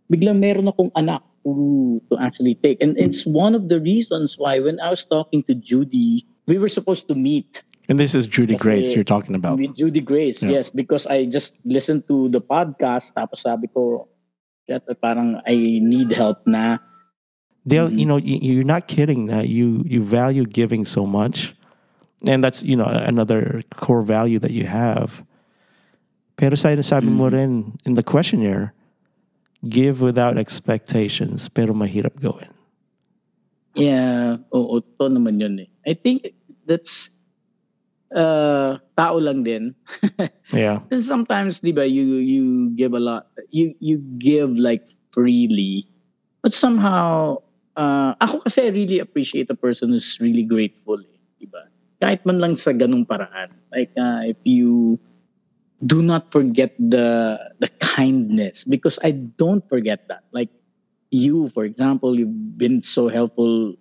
[0.09, 2.81] biglang meron akong anak to, to actually take.
[2.81, 6.69] And it's one of the reasons why when I was talking to Judy, we were
[6.69, 9.59] supposed to meet And this is Judy Kasi- Grace you're talking about.
[9.61, 10.43] with Judy Grace.
[10.43, 10.61] Yeah.
[10.61, 14.09] Yes, because I just listened to the podcast tapos sabi ko,
[14.65, 16.81] "Shit, parang I need help na.
[17.65, 17.99] Dale, Mhm.
[17.99, 21.57] you know, y- you're not kidding that you you value giving so much,
[22.29, 25.25] and that's you know another core value that you have.
[26.37, 28.75] Pero sa sabi mo rin in the questionnaire,
[29.65, 32.53] give without expectations, pero mahirap gawin.
[33.75, 35.71] Yeah, oo, to naman yun eh.
[35.83, 36.31] I think
[36.69, 37.11] that's
[38.15, 39.75] uh, tao lang din.
[40.55, 40.87] Yeah.
[40.95, 42.45] Sometimes, di ba, you you
[42.77, 45.89] give a lot, you you give like freely,
[46.45, 47.43] but somehow,
[47.77, 51.71] uh, ako kasi I really appreciate a person who's really grateful, eh, di ba?
[52.01, 53.55] Kahit man lang sa ganung paraan.
[53.71, 54.99] Like, uh, if you
[55.85, 60.25] do not forget the the kindness, because I don't forget that.
[60.33, 60.51] Like,
[61.11, 63.79] you, for example, you've been so helpful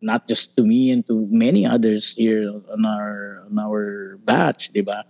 [0.00, 3.86] not just to me and to many others here on our on our
[4.22, 5.02] batch, di ba?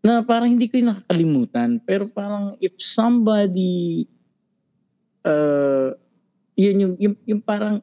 [0.00, 1.70] Na parang hindi ko yung nakakalimutan.
[1.84, 4.08] Pero parang if somebody
[5.22, 5.92] uh,
[6.60, 7.80] yun yung, yung, yung parang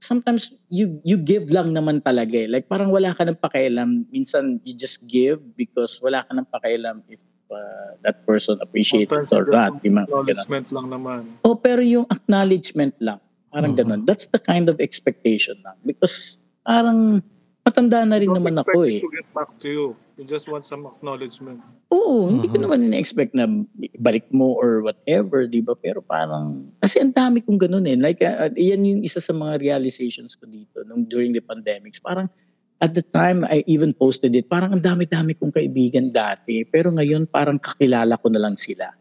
[0.00, 2.48] sometimes you you give lang naman talaga eh.
[2.48, 4.08] Like parang wala ka ng pakialam.
[4.08, 9.32] Minsan you just give because wala ka ng pakialam if uh, that person appreciates it
[9.32, 9.76] or not.
[9.80, 11.20] Acknowledgement lang naman.
[11.42, 13.20] Oh, pero yung acknowledgement lang.
[13.50, 13.80] Parang Mhm.
[13.80, 14.00] ganun.
[14.04, 15.76] That's the kind of expectation lang.
[15.82, 17.24] Because parang
[17.66, 19.00] matanda na rin naman expect ako eh.
[19.02, 19.86] to get back to you.
[20.14, 21.60] You just want some acknowledgement.
[21.90, 22.62] Oo, hindi ko Mhm.
[22.62, 23.44] naman in-expect na
[23.98, 25.74] balik mo or whatever, di ba?
[25.74, 27.98] Pero parang, kasi ang dami kong ganun eh.
[27.98, 31.98] Like, uh, yan yung isa sa mga realizations ko dito nung during the pandemics.
[31.98, 32.30] Parang,
[32.76, 36.62] at the time, I even posted it, parang ang dami-dami kong kaibigan dati.
[36.62, 38.94] Pero ngayon, parang kakilala ko na lang sila.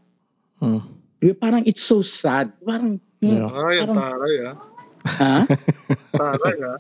[0.57, 0.81] Mm.
[1.15, 1.35] Di ba?
[1.37, 2.49] Parang it's so sad.
[2.59, 3.47] Parang, hmm, Yeah.
[3.51, 4.55] Ay, ang Parang- taray ah.
[5.05, 5.37] ha?
[6.11, 6.77] Taray ah.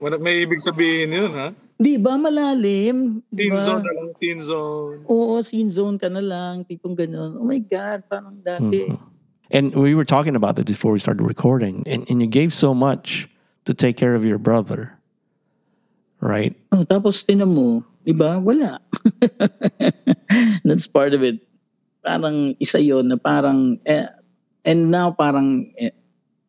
[0.00, 1.50] Wala- May ibig sabihin yun ha.
[1.76, 3.20] Di ba malalim?
[3.28, 3.60] Scene ba?
[3.64, 5.04] zone na lang, scene zone.
[5.08, 7.36] Oo, scene zone ka na lang, tipong ganun.
[7.36, 8.88] Oh my God, parang dati.
[8.88, 8.96] Mhm.
[9.52, 11.84] And we were talking about that before we started recording.
[11.86, 13.28] And, and you gave so much
[13.68, 14.98] to take care of your brother,
[16.18, 16.56] right?
[16.74, 18.40] Oh, tapos tinan mo, di ba?
[18.42, 18.80] Wala.
[20.66, 21.40] That's part of it.
[22.02, 24.06] Parang isa yon na parang, eh,
[24.64, 25.90] and now parang, eh,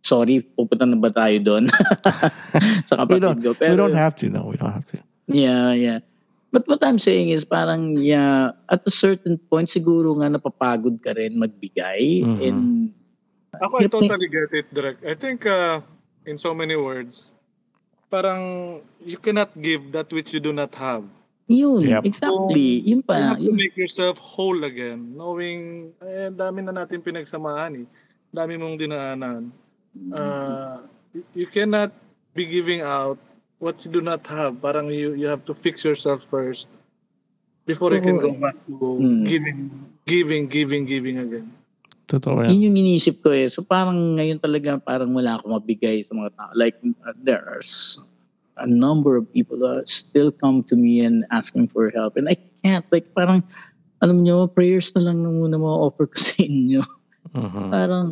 [0.07, 1.67] sorry, pupunta na ba tayo doon?
[2.87, 3.51] sa We kapatid don't, ko.
[3.59, 4.31] we don't have to.
[4.31, 4.97] No, we don't have to.
[5.27, 5.99] Yeah, yeah.
[6.47, 11.11] But what I'm saying is parang, yeah, at a certain point, siguro nga napapagod ka
[11.11, 12.23] rin magbigay.
[12.23, 12.39] Mhm.
[12.39, 12.63] And,
[13.59, 15.03] Ako, I totally get it, Direk.
[15.03, 15.83] I think, uh,
[16.23, 17.35] in so many words,
[18.07, 18.39] parang
[19.03, 21.03] you cannot give that which you do not have.
[21.47, 22.03] yun, Yep.
[22.03, 22.83] exactly.
[22.83, 23.15] Yun You pa.
[23.15, 27.87] have to Yun, make yourself whole again, knowing, eh, dami na natin pinagsamahan eh.
[28.29, 29.47] Dami mong dinaanan.
[30.13, 30.85] Uh,
[31.33, 31.91] you cannot
[32.33, 33.17] be giving out
[33.57, 34.61] what you do not have.
[34.61, 36.69] Parang you, you have to fix yourself first
[37.65, 39.27] before you can go back to Mm.
[39.27, 39.59] giving,
[40.05, 41.51] giving, giving, giving again.
[42.07, 42.55] Totoo yan.
[42.55, 43.51] Yun yung inisip ko eh.
[43.51, 46.51] So parang ngayon talaga parang wala akong mabigay sa mga tao.
[46.55, 47.59] Like uh, there are
[48.63, 52.15] a number of people that still come to me and asking for help.
[52.15, 52.87] And I can't.
[52.87, 53.43] Like parang,
[53.99, 56.81] alam nyo, prayers na lang muna ma-offer ko sa inyo.
[57.35, 57.65] Mhm.
[57.75, 58.09] Parang,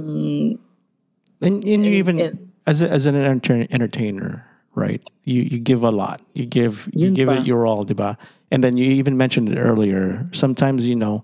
[1.41, 5.01] And, and you and- even, and- as, a, as an enter- entertainer, right?
[5.23, 6.21] You, you give a lot.
[6.33, 7.35] You give, you give pa.
[7.35, 8.17] it your all, diba?
[8.51, 10.27] And then you even mentioned it earlier.
[10.33, 11.23] Sometimes, you know,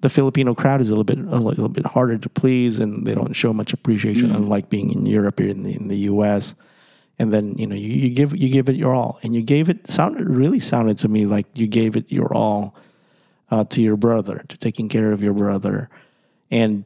[0.00, 3.14] the Filipino crowd is a little bit a little bit harder to please, and they
[3.14, 4.36] don't show much appreciation, Mm.
[4.36, 6.54] unlike being in Europe or in the in the U.S.
[7.18, 9.70] And then you know you, you give you give it your all, and you gave
[9.70, 12.74] it sounded really sounded to me like you gave it your all
[13.50, 15.88] uh, to your brother, to taking care of your brother,
[16.50, 16.84] and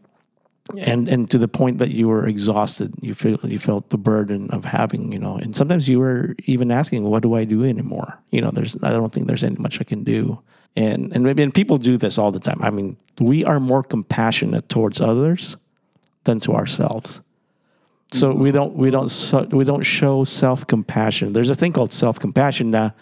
[0.77, 2.93] and and to the point that you were exhausted.
[3.01, 6.71] You feel you felt the burden of having you know, and sometimes you were even
[6.71, 9.81] asking, "What do I do anymore?" You know, there's I don't think there's any much
[9.81, 10.41] I can do.
[10.77, 12.59] And and maybe and people do this all the time.
[12.61, 15.57] I mean, we are more compassionate towards others
[16.25, 17.23] than to ourselves.
[18.13, 18.43] So mm-hmm.
[18.43, 21.33] we don't we don't so, we don't show self compassion.
[21.33, 22.71] There's a thing called self compassion.
[22.71, 22.95] Now,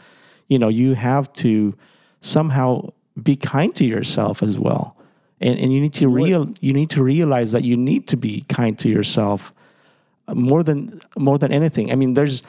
[0.49, 1.77] you know, you have to
[2.21, 2.91] somehow
[3.21, 4.96] be kind to yourself as well,
[5.41, 8.45] and and you need to real you need to realize that you need to be
[8.49, 9.53] kind to yourself
[10.35, 11.93] more than more than anything.
[11.93, 12.43] I mean, there's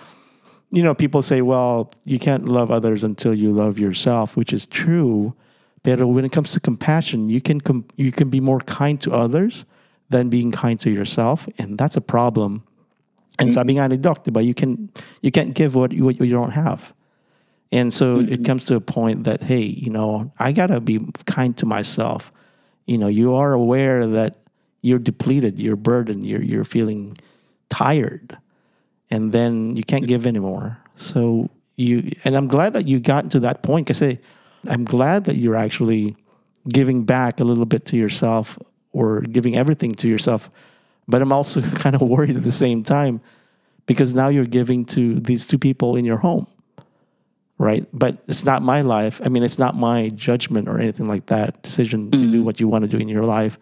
[0.72, 4.66] you know people say, well, you can't love others until you love yourself, which is
[4.66, 5.34] true.
[5.84, 9.14] But when it comes to compassion, you can com- you can be more kind to
[9.14, 9.66] others
[10.10, 12.64] than being kind to yourself, and that's a problem.
[13.40, 14.90] And sabi nga ni Doc, diba, you can
[15.22, 16.94] you can't give what you, what you don't have.
[17.72, 21.56] And so it comes to a point that hey, you know, I gotta be kind
[21.58, 22.32] to myself.
[22.88, 24.38] You know, you are aware that
[24.82, 27.16] you're depleted, you're burdened, you're you're feeling
[27.70, 28.38] tired,
[29.12, 30.80] and then you can't give anymore.
[30.96, 34.18] So you and I'm glad that you got to that point because
[34.68, 36.16] I'm glad that you're actually
[36.68, 38.58] giving back a little bit to yourself
[38.92, 40.50] or giving everything to yourself.
[41.08, 43.22] But I'm also kind of worried at the same time
[43.86, 46.48] because now you're giving to these two people in your home,
[47.58, 47.88] right?
[47.92, 49.20] But it's not my life.
[49.24, 52.44] I mean, it's not my judgment or anything like that decision to do mm-hmm.
[52.44, 53.58] what you want to do in your life.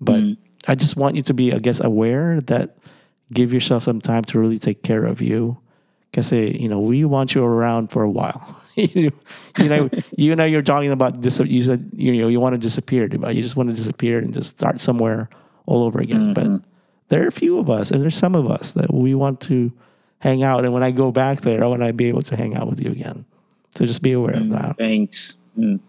[0.00, 0.42] But mm-hmm.
[0.70, 2.76] I just want you to be, I guess, aware that
[3.32, 5.58] give yourself some time to really take care of you.
[6.10, 8.60] Because eh, you know we want you around for a while.
[8.74, 9.12] you,
[9.58, 12.58] you know, you know, you're talking about dis- You said you know you want to
[12.58, 15.28] disappear, but you just want to disappear and just start somewhere
[15.66, 16.34] all over again.
[16.34, 16.64] But mm-hmm.
[17.08, 19.72] there are a few of us, and there's some of us that we want to
[20.20, 20.64] hang out.
[20.64, 22.80] And when I go back there, I want to be able to hang out with
[22.80, 23.24] you again.
[23.74, 24.76] So just be aware of that.
[24.78, 25.36] Thanks.
[25.58, 25.80] Mm.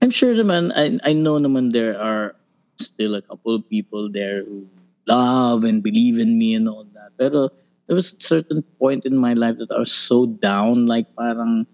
[0.00, 2.34] I'm sure naman, I, I know naman there are
[2.78, 4.66] still a couple of people there who
[5.06, 7.10] love and believe in me and all that.
[7.18, 7.50] Pero
[7.86, 11.66] there was a certain point in my life that I was so down, like parang,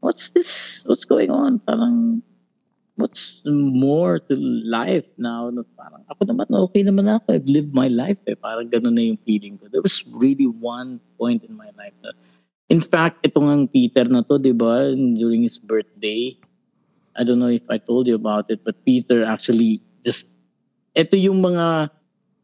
[0.00, 0.84] what's this?
[0.86, 1.58] What's going on?
[1.60, 2.22] Parang,
[2.96, 4.34] what's more to
[4.64, 5.48] life now?
[5.52, 7.36] Na parang, ako naman, okay naman ako.
[7.36, 8.36] I've lived my life eh.
[8.36, 9.68] Parang ganun na yung feeling ko.
[9.68, 12.16] There was really one point in my life that
[12.66, 16.34] In fact, itong ang Peter na to, di ba, during his birthday,
[17.14, 20.26] I don't know if I told you about it, but Peter actually just,
[20.90, 21.94] ito yung mga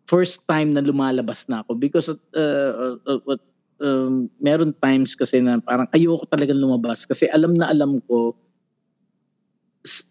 [0.06, 3.42] first time na lumalabas na ako because uh, uh, uh, what,
[3.82, 8.36] um, meron times kasi na parang ayoko talagang lumabas kasi alam na alam ko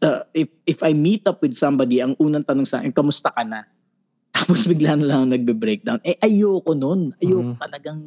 [0.04, 3.44] uh, if, if I meet up with somebody, ang unang tanong sa akin, kamusta ka
[3.44, 3.64] na?
[4.36, 6.00] Tapos bigla na lang nagbe-breakdown.
[6.04, 7.12] Eh, ayoko nun.
[7.20, 7.60] Ayoko Mhm.
[7.60, 8.02] talagang,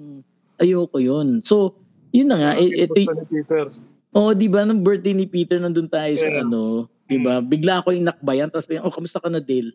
[0.61, 1.41] ayoko yun.
[1.45, 1.77] So,
[2.13, 2.51] yun na nga.
[2.57, 2.95] eh, ito,
[4.15, 6.45] oh, di ba, nung birthday ni Peter, nandun tayo sa Yeah.
[6.47, 7.43] ano, di ba?
[7.45, 9.75] Bigla ako inakbayan, tapos bigla, oh, kamusta ka na, Dale?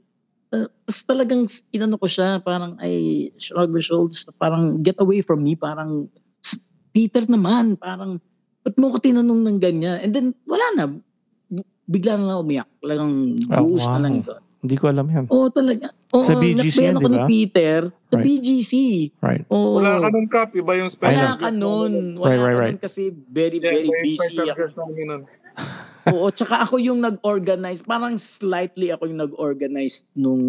[0.49, 5.45] Uh, tapos talagang, inano ko siya, parang, ay, shrug my shoulders, parang, get away from
[5.45, 6.09] me, parang,
[6.89, 8.17] Peter naman, parang,
[8.65, 10.01] ba't mo ko tinanong ng ganyan?
[10.01, 10.83] And then, wala na.
[11.89, 12.69] Bigla na lang umiyak.
[12.77, 13.11] Talagang
[13.49, 13.93] Oh, buhos wow.
[13.97, 14.33] na lang ito.
[14.59, 15.25] Hindi ko alam yan.
[15.31, 15.87] Oo, talaga.
[16.11, 17.25] Oo, Sa BGC yan, di ni ba?
[17.25, 18.25] Peter sa Right.
[18.27, 18.73] BGC.
[19.23, 19.43] Right.
[19.47, 19.79] Oo.
[19.79, 20.51] Wala ka nun, Cap.
[20.51, 21.93] Iba yung special Wala ka nun.
[22.19, 22.73] Wala Right, right, ka right.
[22.75, 24.61] nun kasi very, Yeah, very busy ako.
[26.15, 27.83] Oo, tsaka ako yung nag-organize.
[27.83, 30.43] Parang slightly ako yung nag-organize nung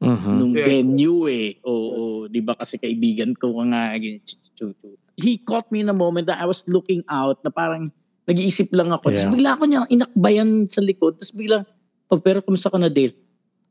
[0.00, 0.32] Mhm.
[0.32, 0.66] nung Yes.
[0.66, 1.48] venue eh.
[1.62, 3.96] Oo, di ba kasi kaibigan ko nga.
[5.16, 7.92] He caught me in a moment that I was looking out na parang
[8.26, 9.08] nag-iisip lang ako.
[9.08, 9.32] Tapos Yeah.
[9.32, 11.16] bigla ako niya inakbayan sa likod.
[11.16, 11.62] Tapos biglang,
[12.06, 13.14] oh pero kumusta ka na Dale?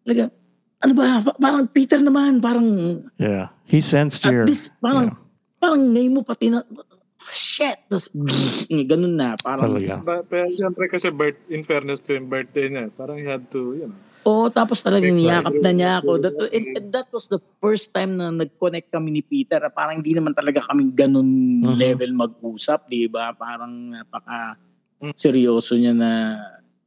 [0.01, 0.31] Talaga,
[0.79, 1.05] ano ba?
[1.21, 2.39] Pa- Parang Peter naman.
[2.39, 2.67] Parang
[3.15, 3.51] Yeah.
[3.63, 4.45] He sensed at your...
[4.45, 5.19] least, parang, yeah.
[5.57, 6.63] parang ngayon mo pati na,
[7.25, 7.75] shit.
[7.89, 8.07] Tapos
[8.91, 9.35] ganun na.
[9.35, 9.99] Parang, Talaga.
[9.99, 12.87] Ba- Pero siyempre kasi birth, in fairness to him, birthday niya.
[12.93, 13.99] Parang he had to, you know.
[14.25, 16.17] Oo, tapos talagang niyakap na niya ako.
[16.17, 19.61] That, and, and that was the first time na nag-connect kami ni Peter.
[19.69, 21.77] Parang hindi naman talaga kami ganun Mhm.
[21.77, 23.37] level mag-usap, di ba?
[23.37, 24.57] Parang napaka
[24.95, 25.13] Mm.
[25.13, 26.39] seryoso niya na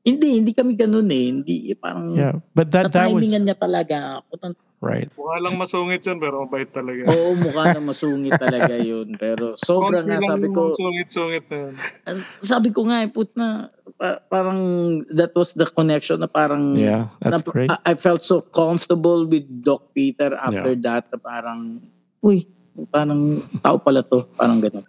[0.09, 1.25] hindi, hindi kami ganun eh.
[1.29, 2.41] Hindi, parang Yeah.
[2.57, 3.21] But that, that was...
[3.23, 4.33] niya talaga ako.
[4.41, 5.11] Tan- Right.
[5.19, 7.11] Mukha lang masungit yun, pero mabait talaga.
[7.11, 9.11] Oo, mukha na masungit talaga yun.
[9.19, 11.75] Pero sobrang nga, lang sabi ko, Sungit-sungit na yun.
[12.47, 14.61] sabi ko nga, eh, put na, pa- parang
[15.11, 17.11] that was the connection na parang Yeah.
[17.19, 17.71] That's na- great.
[17.75, 21.83] I, I felt so comfortable with Doc Peter after that na parang,
[22.23, 22.47] uy,
[22.95, 24.31] parang tao pala to.
[24.39, 24.87] Parang gano'n.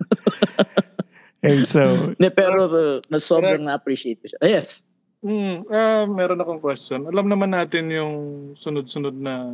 [1.41, 1.81] Hey, so...
[2.21, 4.39] Ne, pero uh, na sobrang na-appreciate ko siya.
[4.45, 4.85] Yes.
[5.19, 7.03] Hmm, ah, meron akong question.
[7.11, 8.15] Alam naman natin yung
[8.55, 9.51] sunod-sunod na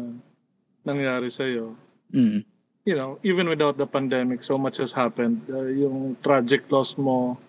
[0.86, 1.74] nangyari sa iyo.
[2.14, 2.46] Mm.
[2.86, 5.42] You know, even without the pandemic, so much has happened.
[5.50, 7.42] Uh, yung tragic loss mo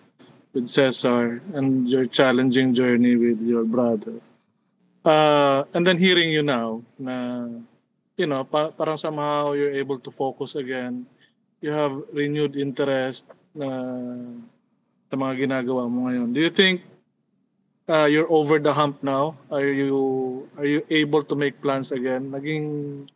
[0.49, 4.17] with Cesar and your challenging journey with your brother.
[5.05, 7.45] Uh, and then hearing you now na
[8.17, 11.05] you know, pa- parang somehow you're able to focus again.
[11.61, 13.69] You have renewed interest na
[15.07, 16.33] sa mga ginagawa mo ngayon.
[16.33, 16.81] Do you think
[17.89, 19.35] uh, you're over the hump now?
[19.51, 22.31] Are you are you able to make plans again?
[22.31, 23.07] Naging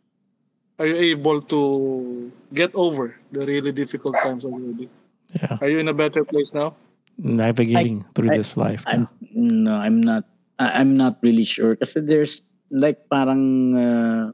[0.80, 4.88] are you able to get over the really difficult times already?
[5.32, 5.60] Yeah.
[5.60, 6.74] Are you in a better place now?
[7.16, 8.84] Navigating through I- this life.
[8.86, 10.24] I'm, no, I'm not,
[10.58, 11.76] I- I'm not really sure.
[11.76, 12.42] Kasi there's
[12.72, 14.32] like parang uh,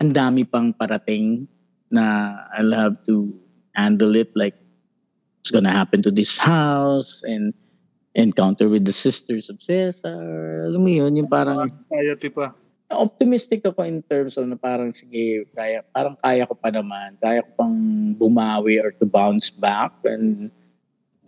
[0.00, 1.46] ang dami pang parating
[1.92, 3.32] na I'll have to
[3.76, 4.56] handle it like
[5.38, 7.54] what's gonna happen to this house and
[8.16, 10.16] encounter with the sisters of Cesar.
[10.64, 12.56] Alam mo yun, yung parang Anxiety pa.
[12.88, 17.12] optimistic ako in terms of na parang sige, kaya, parang kaya ko pa naman.
[17.20, 17.76] Kaya ko pang
[18.16, 20.48] bumawi or to bounce back and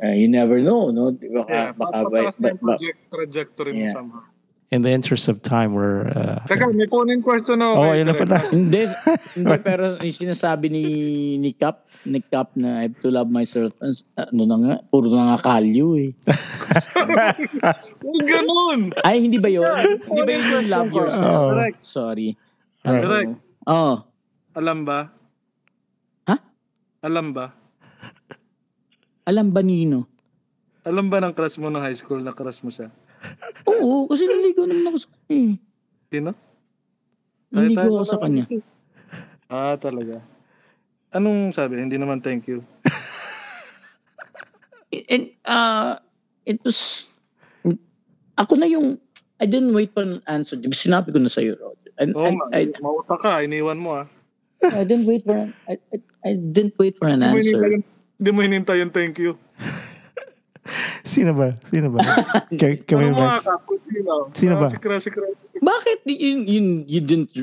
[0.00, 1.12] uh, you never know, no?
[1.12, 1.44] Di ba?
[1.44, 3.92] Yeah, baka, pataas na yung ba- ba- project, trajectory mo Yeah.
[3.92, 4.24] somehow.
[4.68, 6.12] In the interest of time, we're...
[6.12, 7.88] Uh, Teka, may phone-in question ako.
[7.88, 8.36] oh, yun na pala.
[8.52, 8.84] hindi,
[9.40, 10.84] hindi pero yung sinasabi ni
[11.40, 13.72] ni Cap, ni Cap na I have to love myself.
[13.80, 16.12] Ano na nga, puro na nga kalyo eh.
[18.04, 18.92] Ganun!
[19.00, 19.64] Ay, hindi ba yun?
[20.04, 20.96] hindi ba yun yung love Oh.
[21.00, 21.48] yourself?
[21.48, 22.28] Direk, Sorry.
[22.84, 23.02] Right.
[23.02, 23.28] Direk,
[23.64, 24.04] Oh,
[24.52, 25.08] alam ba?
[26.24, 26.36] Ha?
[27.00, 27.52] Alam ba?
[29.24, 30.08] alam ba Nino?
[30.84, 32.88] Alam ba ng crush mo ng high school na crush mo siya?
[33.68, 35.54] Oo, kasi naligo naman ako sa kanya eh.
[36.08, 36.30] Sino?
[37.48, 38.44] Naligo Tayo-tayo ako na sa lang kanya.
[39.48, 40.16] Ah, talaga.
[41.08, 41.80] Anong sabi?
[41.80, 42.60] Hindi naman thank you.
[45.08, 46.00] And uh,
[46.44, 47.08] it was,
[48.36, 49.00] ako na yung,
[49.40, 50.56] I didn't wait for an answer.
[50.56, 51.92] Di ba Sinabi ko na sa'yo, Roger.
[51.96, 53.40] And, Oo, and ma- I, mauta ka.
[53.40, 54.06] Iniwan mo ah.
[54.64, 57.56] I didn't wait for an, I, I, I didn't wait for an Hindi mo hinintay
[57.56, 57.70] answer.
[57.72, 57.84] yung,
[58.18, 59.32] hindi mo hinintay yung thank you.
[61.04, 61.56] Sino ba?
[61.64, 62.00] Sino ba?
[62.52, 63.40] Ka- kami Ano mga ba?
[63.42, 63.80] kapit?
[63.84, 64.12] Sino?
[64.32, 64.66] Sino ba?
[64.68, 65.36] Si Crush, si Crush.
[65.58, 67.34] Bakit you, you, you didn't,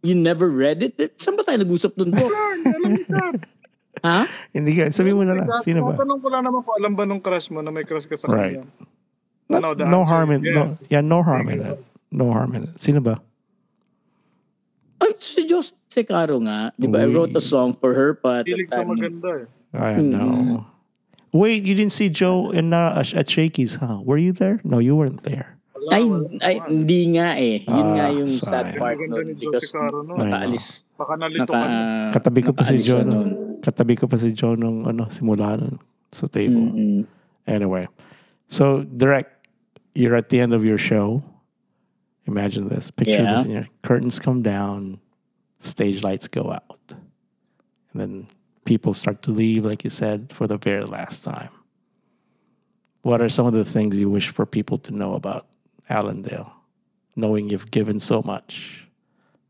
[0.00, 0.96] you never read it?
[1.16, 2.24] Saan ba tayo nag-usap dun po?
[2.24, 2.96] Alam
[4.00, 4.24] ha?
[4.50, 4.88] Hindi ka.
[4.90, 5.48] Sabi mo na lang.
[5.60, 5.94] Sino ba?
[5.94, 8.26] Tanong ko lang naman kung alam ba nung crush mo na may crush ka sa
[8.26, 8.58] Right.
[8.58, 8.88] kanya.
[9.50, 10.72] No, No, the no answer harm in is no, yes.
[10.88, 11.78] yeah, no harm in it.
[12.08, 12.74] No harm in it.
[12.78, 13.18] Sino ba?
[15.00, 16.70] Ay, si Jos Secaro nga.
[16.78, 17.02] Di ba?
[17.02, 19.46] I wrote a song for her, but Hilig sa maganda eh.
[19.74, 20.06] I Mm.
[20.06, 20.66] know.
[21.32, 24.00] Wait, you didn't see Joe and uh, at Shakey's, huh?
[24.02, 24.60] Were you there?
[24.64, 25.56] No, you weren't there.
[25.78, 26.26] Wala, ay, wala.
[26.42, 27.62] ay, hindi nga eh.
[27.64, 28.50] Yun Ah, nga yung sayang.
[28.50, 29.38] sad part Maganda nun.
[29.38, 30.14] Because Caro no.
[30.18, 30.66] Ay, nakaalis.
[30.98, 31.78] Baka nalito Naka, ka na.
[32.10, 33.28] Katabi ko pa si nakaalis Joe nun.
[33.62, 35.78] katabi ko pa si Joe nung ano, simula nun,
[36.10, 36.66] sa table.
[36.74, 37.02] Mm-mm.
[37.46, 37.86] Anyway,
[38.50, 39.46] so direct,
[39.94, 41.22] you're at the end of your show.
[42.26, 42.90] Imagine this.
[42.90, 43.38] Picture Yeah.
[43.38, 44.98] this in your curtains come down,
[45.62, 46.94] stage lights go out,
[47.90, 48.12] and then
[48.70, 51.50] people start to leave, like you said, for the very last time.
[53.02, 55.48] What are some of the things you wish for people to know about
[55.90, 56.54] Allendale,
[57.16, 58.86] knowing you've given so much,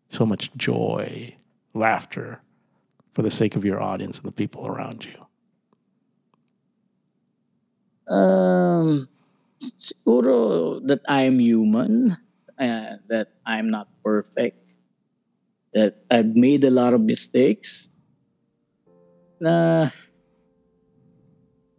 [0.08, 1.36] so much joy,
[1.74, 2.40] laughter,
[3.12, 5.18] for the sake of your audience and the people around you?
[8.08, 9.06] Um,
[9.60, 12.16] siguro that I am human.
[12.56, 14.56] uh, that I'm not perfect,
[15.76, 17.89] that I've made a lot of mistakes.
[19.40, 19.88] Na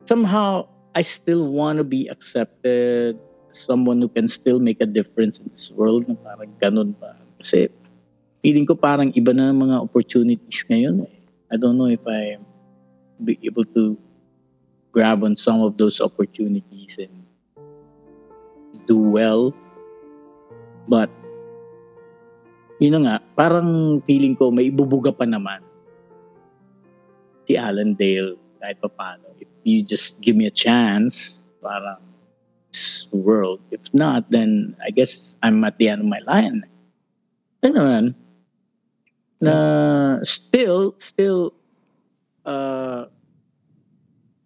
[0.10, 0.66] somehow
[0.98, 3.16] I still want to be accepted
[3.54, 7.16] someone who can still make a difference in this world na parang ganun pa.
[7.38, 7.70] Kasi
[8.42, 11.16] feeling ko parang iba na mga opportunities ngayon eh.
[11.54, 12.42] I don't know if I
[13.22, 13.94] be able to
[14.90, 17.14] grab on some of those opportunities and
[18.90, 19.54] do well.
[20.90, 21.14] But,
[22.82, 25.71] yun nga, parang feeling ko may ibubuga pa naman
[27.52, 29.28] si Alan Dale kahit pa paano.
[29.44, 32.00] If you just give me a chance, parang
[32.72, 33.60] this world.
[33.76, 36.64] If not, then I guess I'm at the end of my line.
[37.60, 38.16] Naman,
[39.44, 41.52] na still, still,
[42.48, 43.12] uh,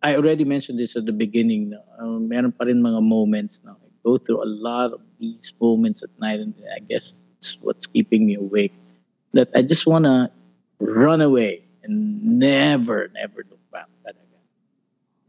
[0.01, 1.77] I already mentioned this at the beginning.
[1.77, 1.85] No?
[2.01, 6.01] Uh, meron pa rin mga moments na I go through a lot of these moments
[6.01, 8.73] at night and I guess it's what's keeping me awake.
[9.37, 10.31] That I just want to
[10.79, 14.37] run away and never, never look back talaga.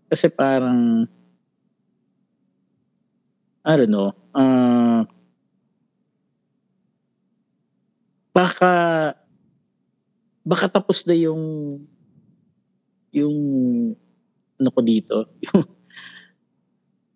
[0.09, 1.05] Kasi parang,
[3.61, 5.05] I don't know, uh,
[8.33, 8.73] baka,
[10.41, 11.85] baka tapos na yung,
[13.13, 13.37] yung,
[14.57, 15.29] ano ko dito,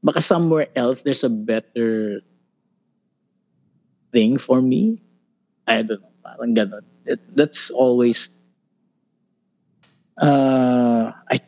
[0.05, 2.21] baka somewhere else there's a better
[4.13, 5.01] thing for me.
[5.65, 6.85] I don't know, parang ganun.
[7.07, 8.29] It, that's always,
[10.21, 11.41] uh, I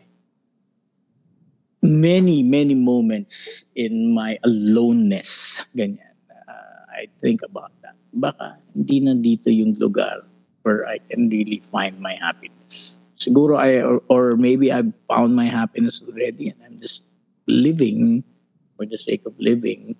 [1.83, 7.99] many, many moments in my aloneness, ganyan, uh, I think about that.
[8.12, 10.25] Baka hindi na dito yung lugar
[10.62, 13.03] where I can really find my happiness.
[13.18, 17.05] Siguro I, or, or maybe I've found my happiness already and I'm just
[17.47, 18.23] living
[18.77, 19.95] for the sake of living.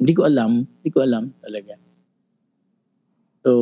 [0.00, 1.76] Hindi ko alam, hindi ko alam talaga.
[3.44, 3.52] So,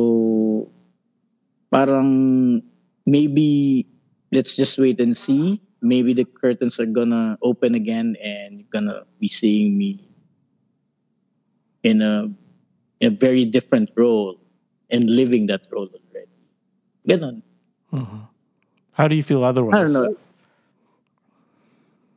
[1.71, 2.09] parang
[3.07, 3.83] maybe
[4.31, 9.03] let's just wait and see maybe the curtains are gonna open again and you're gonna
[9.19, 10.07] be seeing me
[11.83, 12.29] in a
[12.99, 14.39] in a very different role
[14.89, 16.31] and living that role already.
[17.07, 17.41] Ganon.
[17.93, 18.23] Mm-hmm.
[18.93, 19.75] How do you feel otherwise?
[19.75, 20.15] I don't know.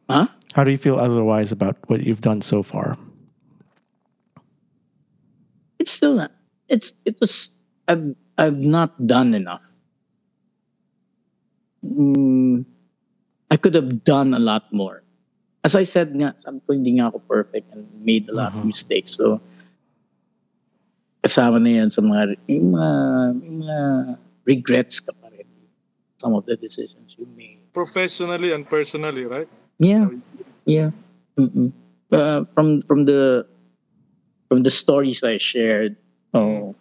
[0.08, 0.26] Huh?
[0.54, 2.98] How do you feel otherwise about what you've done so far?
[5.78, 6.32] It's still not.
[6.68, 7.50] It's it was.
[7.86, 9.62] I've I've not done enough.
[11.84, 12.64] Mm,
[13.50, 15.02] I could have done a lot more.
[15.64, 18.64] As I said nga, sabi ko hindi nga ako perfect and made a lot of
[18.64, 19.16] mistakes.
[19.16, 19.40] So,
[21.20, 22.92] kasama na yan sa mga, yung mga,
[23.44, 23.78] yung mga
[24.46, 25.44] regrets ka pa rin.
[26.16, 27.60] Some of the decisions you made.
[27.72, 29.48] Professionally and personally, right?
[29.78, 30.08] Yeah,
[30.64, 30.90] yeah.
[31.36, 31.72] Mm-mm.
[32.12, 33.46] Uh, from from the
[34.48, 35.96] from the stories I shared,
[36.34, 36.74] oh,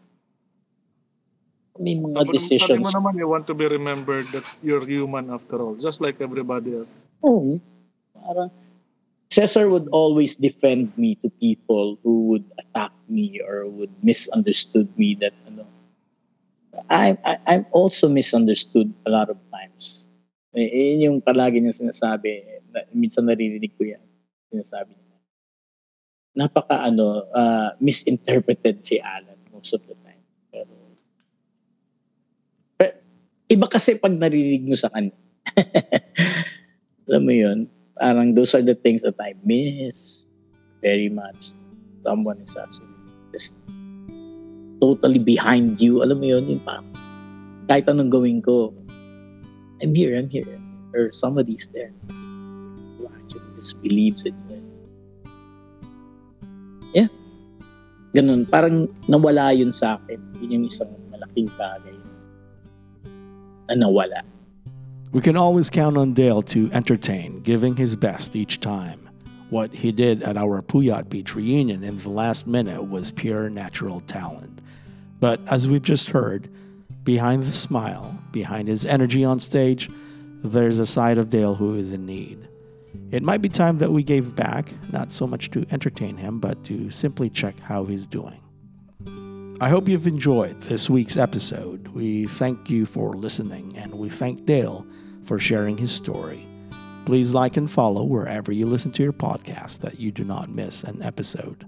[1.79, 2.83] may mga Sabi decisions.
[2.83, 6.75] mo naman, you want to be remembered that you're human after all, just like everybody
[6.75, 6.91] else.
[7.23, 7.59] Oh,
[8.11, 8.51] parang
[9.29, 15.13] Cesar would always defend me to people who would attack me or would misunderstood me
[15.21, 15.69] that ano.
[16.89, 20.09] I, I I'm also misunderstood a lot of times.
[20.49, 22.41] Eh, yun yung palagi niya sinasabi.
[22.73, 24.01] Na, minsan naririnig ko yan.
[24.49, 25.17] Sinasabi niya.
[26.33, 30.25] Napaka ano, uh, misinterpreted si Alan most of the time.
[30.49, 30.73] Pero,
[32.81, 32.97] pero
[33.49, 35.17] iba kasi pag naririnig mo sa kanya.
[37.09, 37.59] Alam mo yun?
[37.97, 40.29] Parang those are the things that I miss
[40.85, 41.57] very much.
[42.05, 42.93] Someone is actually
[43.33, 43.57] just
[44.77, 46.05] totally behind you.
[46.05, 46.45] Alam mo yun?
[46.45, 46.85] Yung parang
[47.65, 48.69] kahit anong gawin ko,
[49.81, 50.61] I'm here, I'm here.
[50.93, 51.91] Or somebody's there.
[53.01, 54.61] Who actually just believes in you.
[56.93, 57.09] Yeah.
[58.13, 58.45] Ganun.
[58.45, 60.21] Parang nawala yun sa akin.
[60.37, 61.99] Yun yung isang malaking bagay
[65.11, 69.09] We can always count on Dale to entertain, giving his best each time.
[69.49, 74.01] What he did at our Puyat Beach reunion in the last minute was pure natural
[74.01, 74.61] talent.
[75.19, 76.49] But as we've just heard,
[77.03, 79.89] behind the smile, behind his energy on stage,
[80.43, 82.47] there's a side of Dale who is in need.
[83.11, 86.63] It might be time that we gave back, not so much to entertain him, but
[86.65, 88.39] to simply check how he's doing.
[89.61, 91.89] I hope you've enjoyed this week's episode.
[91.89, 94.87] We thank you for listening, and we thank Dale
[95.25, 96.47] for sharing his story.
[97.05, 100.85] Please like and follow wherever you listen to your podcast that you do not miss
[100.85, 101.65] an episode.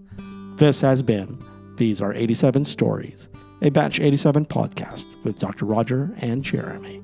[0.55, 1.37] This has been
[1.75, 3.27] These Are 87 Stories,
[3.61, 5.65] a Batch 87 podcast with Dr.
[5.65, 7.03] Roger and Jeremy.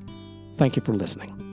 [0.56, 1.47] Thank you for listening.